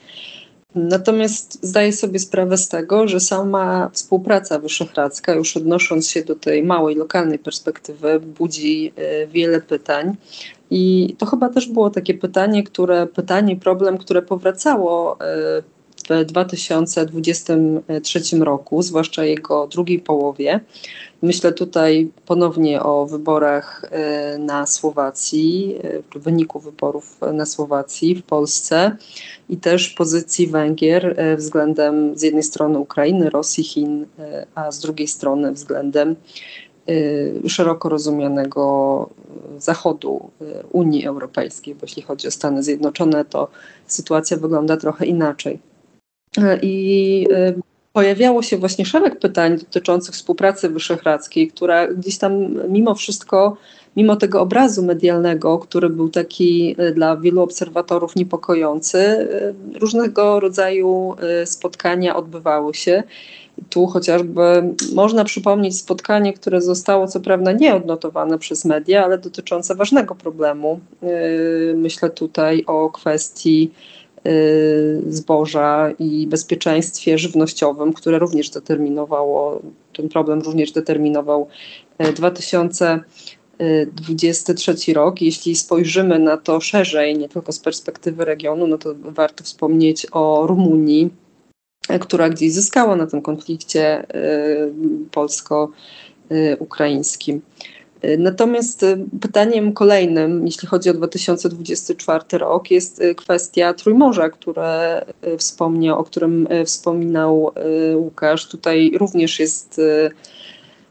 [0.77, 6.63] Natomiast zdaję sobie sprawę z tego, że sama współpraca wyszehradzka, już odnosząc się do tej
[6.63, 10.17] małej, lokalnej perspektywy, budzi e, wiele pytań.
[10.71, 15.63] I to chyba też było takie pytanie, które, pytanie, problem, które powracało e,
[16.09, 20.61] w 2023 roku, zwłaszcza jego drugiej połowie.
[21.23, 25.79] Myślę tutaj ponownie o wyborach e, na Słowacji,
[26.15, 28.97] w wyniku wyborów na Słowacji w Polsce
[29.49, 34.07] i też pozycji Węgier e, względem z jednej strony Ukrainy, Rosji, Chin,
[34.55, 36.17] a z drugiej strony względem
[37.49, 39.09] szeroko rozumianego
[39.59, 40.31] Zachodu
[40.73, 43.49] Unii Europejskiej, bo jeśli chodzi o Stany Zjednoczone, to
[43.87, 45.59] sytuacja wygląda trochę inaczej.
[46.63, 47.27] I
[47.97, 52.33] pojawiało się właśnie szereg pytań dotyczących współpracy wyszehradzkiej, która gdzieś tam
[52.69, 53.57] mimo wszystko
[53.97, 61.17] mimo tego obrazu medialnego, który był taki e, dla wielu obserwatorów niepokojący, e, różnego rodzaju
[61.43, 63.03] e, spotkania odbywały się.
[63.71, 64.43] Tu chociażby
[64.95, 70.81] można przypomnieć spotkanie, które zostało co prawda nie odnotowane przez media, ale dotyczące ważnego problemu.
[71.75, 73.71] Myślę tutaj o kwestii
[75.09, 79.61] zboża i bezpieczeństwie żywnościowym, które również determinowało,
[79.93, 81.49] ten problem również determinował
[82.17, 83.01] 2000
[83.93, 85.23] 23 rok.
[85.23, 90.47] Jeśli spojrzymy na to szerzej, nie tylko z perspektywy regionu, no to warto wspomnieć o
[90.47, 91.11] Rumunii,
[92.01, 94.07] która gdzieś zyskała na tym konflikcie y,
[95.11, 97.41] polsko-ukraińskim.
[98.19, 98.87] Natomiast
[99.21, 105.05] pytaniem kolejnym, jeśli chodzi o 2024 rok, jest kwestia Trójmorza, które
[105.39, 107.53] wspomniał, o którym wspominał
[107.95, 108.49] Łukasz.
[108.49, 109.81] Tutaj również jest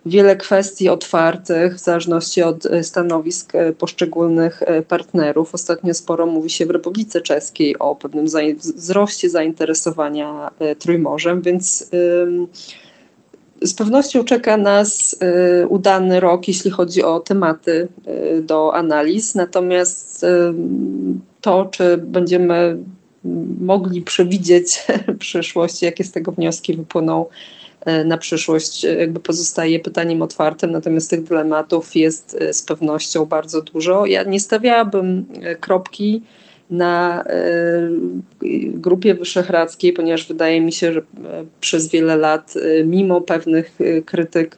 [0.06, 5.54] wiele kwestii otwartych w zależności od stanowisk poszczególnych partnerów.
[5.54, 8.26] Ostatnio sporo mówi się w Republice Czeskiej o pewnym
[8.58, 11.90] wzroście zainteresowania Trójmorzem, więc
[13.62, 15.16] z pewnością czeka nas
[15.70, 17.88] udany rok, jeśli chodzi o tematy
[18.42, 19.36] do analiz.
[19.36, 20.26] Natomiast
[21.42, 22.78] to, czy będziemy
[23.62, 24.84] mogli przewidzieć
[25.20, 27.26] przyszłość, jakie z tego wnioski wypłyną,
[28.06, 34.06] na przyszłość jakby pozostaje pytaniem otwartym, natomiast tych dylematów jest z pewnością bardzo dużo.
[34.06, 35.26] Ja nie stawiałabym
[35.60, 36.22] kropki
[36.70, 37.24] na
[38.74, 41.02] grupie wyszehradzkiej, ponieważ wydaje mi się, że
[41.60, 42.54] przez wiele lat,
[42.86, 44.58] mimo pewnych krytyk,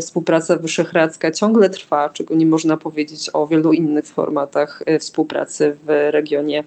[0.00, 6.64] współpraca wyszehradzka ciągle trwa, czego nie można powiedzieć o wielu innych formatach współpracy w regionie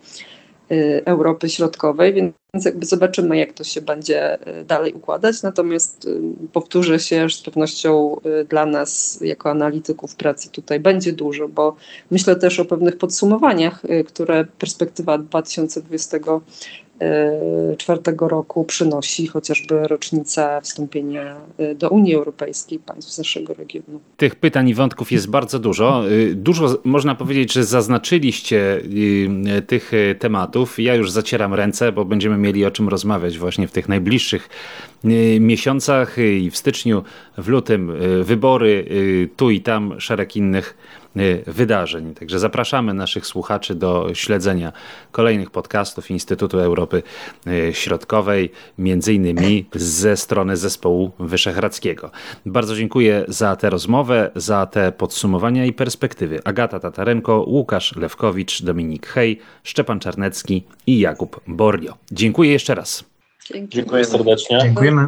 [1.06, 5.44] Europy Środkowej, więc jakby zobaczymy, jak to się będzie y, dalej układać.
[5.44, 6.22] Natomiast y,
[6.54, 11.76] powtórzę się, że z pewnością y, dla nas, jako analityków pracy tutaj będzie dużo, bo
[12.12, 16.18] myślę też o pewnych podsumowaniach, które perspektywa 2020
[17.78, 24.00] czwartego roku przynosi chociażby rocznica wstąpienia y, do Unii Europejskiej państw z naszego regionu.
[24.18, 26.10] Tych pytań i wątków jest bardzo dużo.
[26.12, 28.82] Y, dużo można powiedzieć, że zaznaczyliście
[29.58, 30.80] y, tych tematów.
[30.80, 34.50] Ja już zacieram ręce, bo będziemy mieli o czym rozmawiać właśnie w tych najbliższych
[35.40, 37.04] miesiącach i w styczniu,
[37.38, 37.92] w lutym
[38.24, 38.86] wybory,
[39.38, 40.78] tu i tam szereg innych
[41.48, 42.14] wydarzeń.
[42.14, 44.72] Także zapraszamy naszych słuchaczy do śledzenia
[45.12, 47.04] kolejnych podcastów Instytutu Europy
[47.72, 52.12] Środkowej, między innymi ze strony zespołu Wyszehradzkiego.
[52.46, 56.40] Bardzo dziękuję za tę rozmowę, za te podsumowania i perspektywy.
[56.44, 61.98] Agata Tatarenko, Łukasz Lewkowicz, Dominik Hej, Szczepan Czarnecki i Jakub Borlio.
[62.12, 63.04] Dziękuję jeszcze raz.
[63.54, 63.78] Dzięki.
[63.78, 64.60] Dziękuję serdecznie.
[64.62, 65.08] Dziękujemy.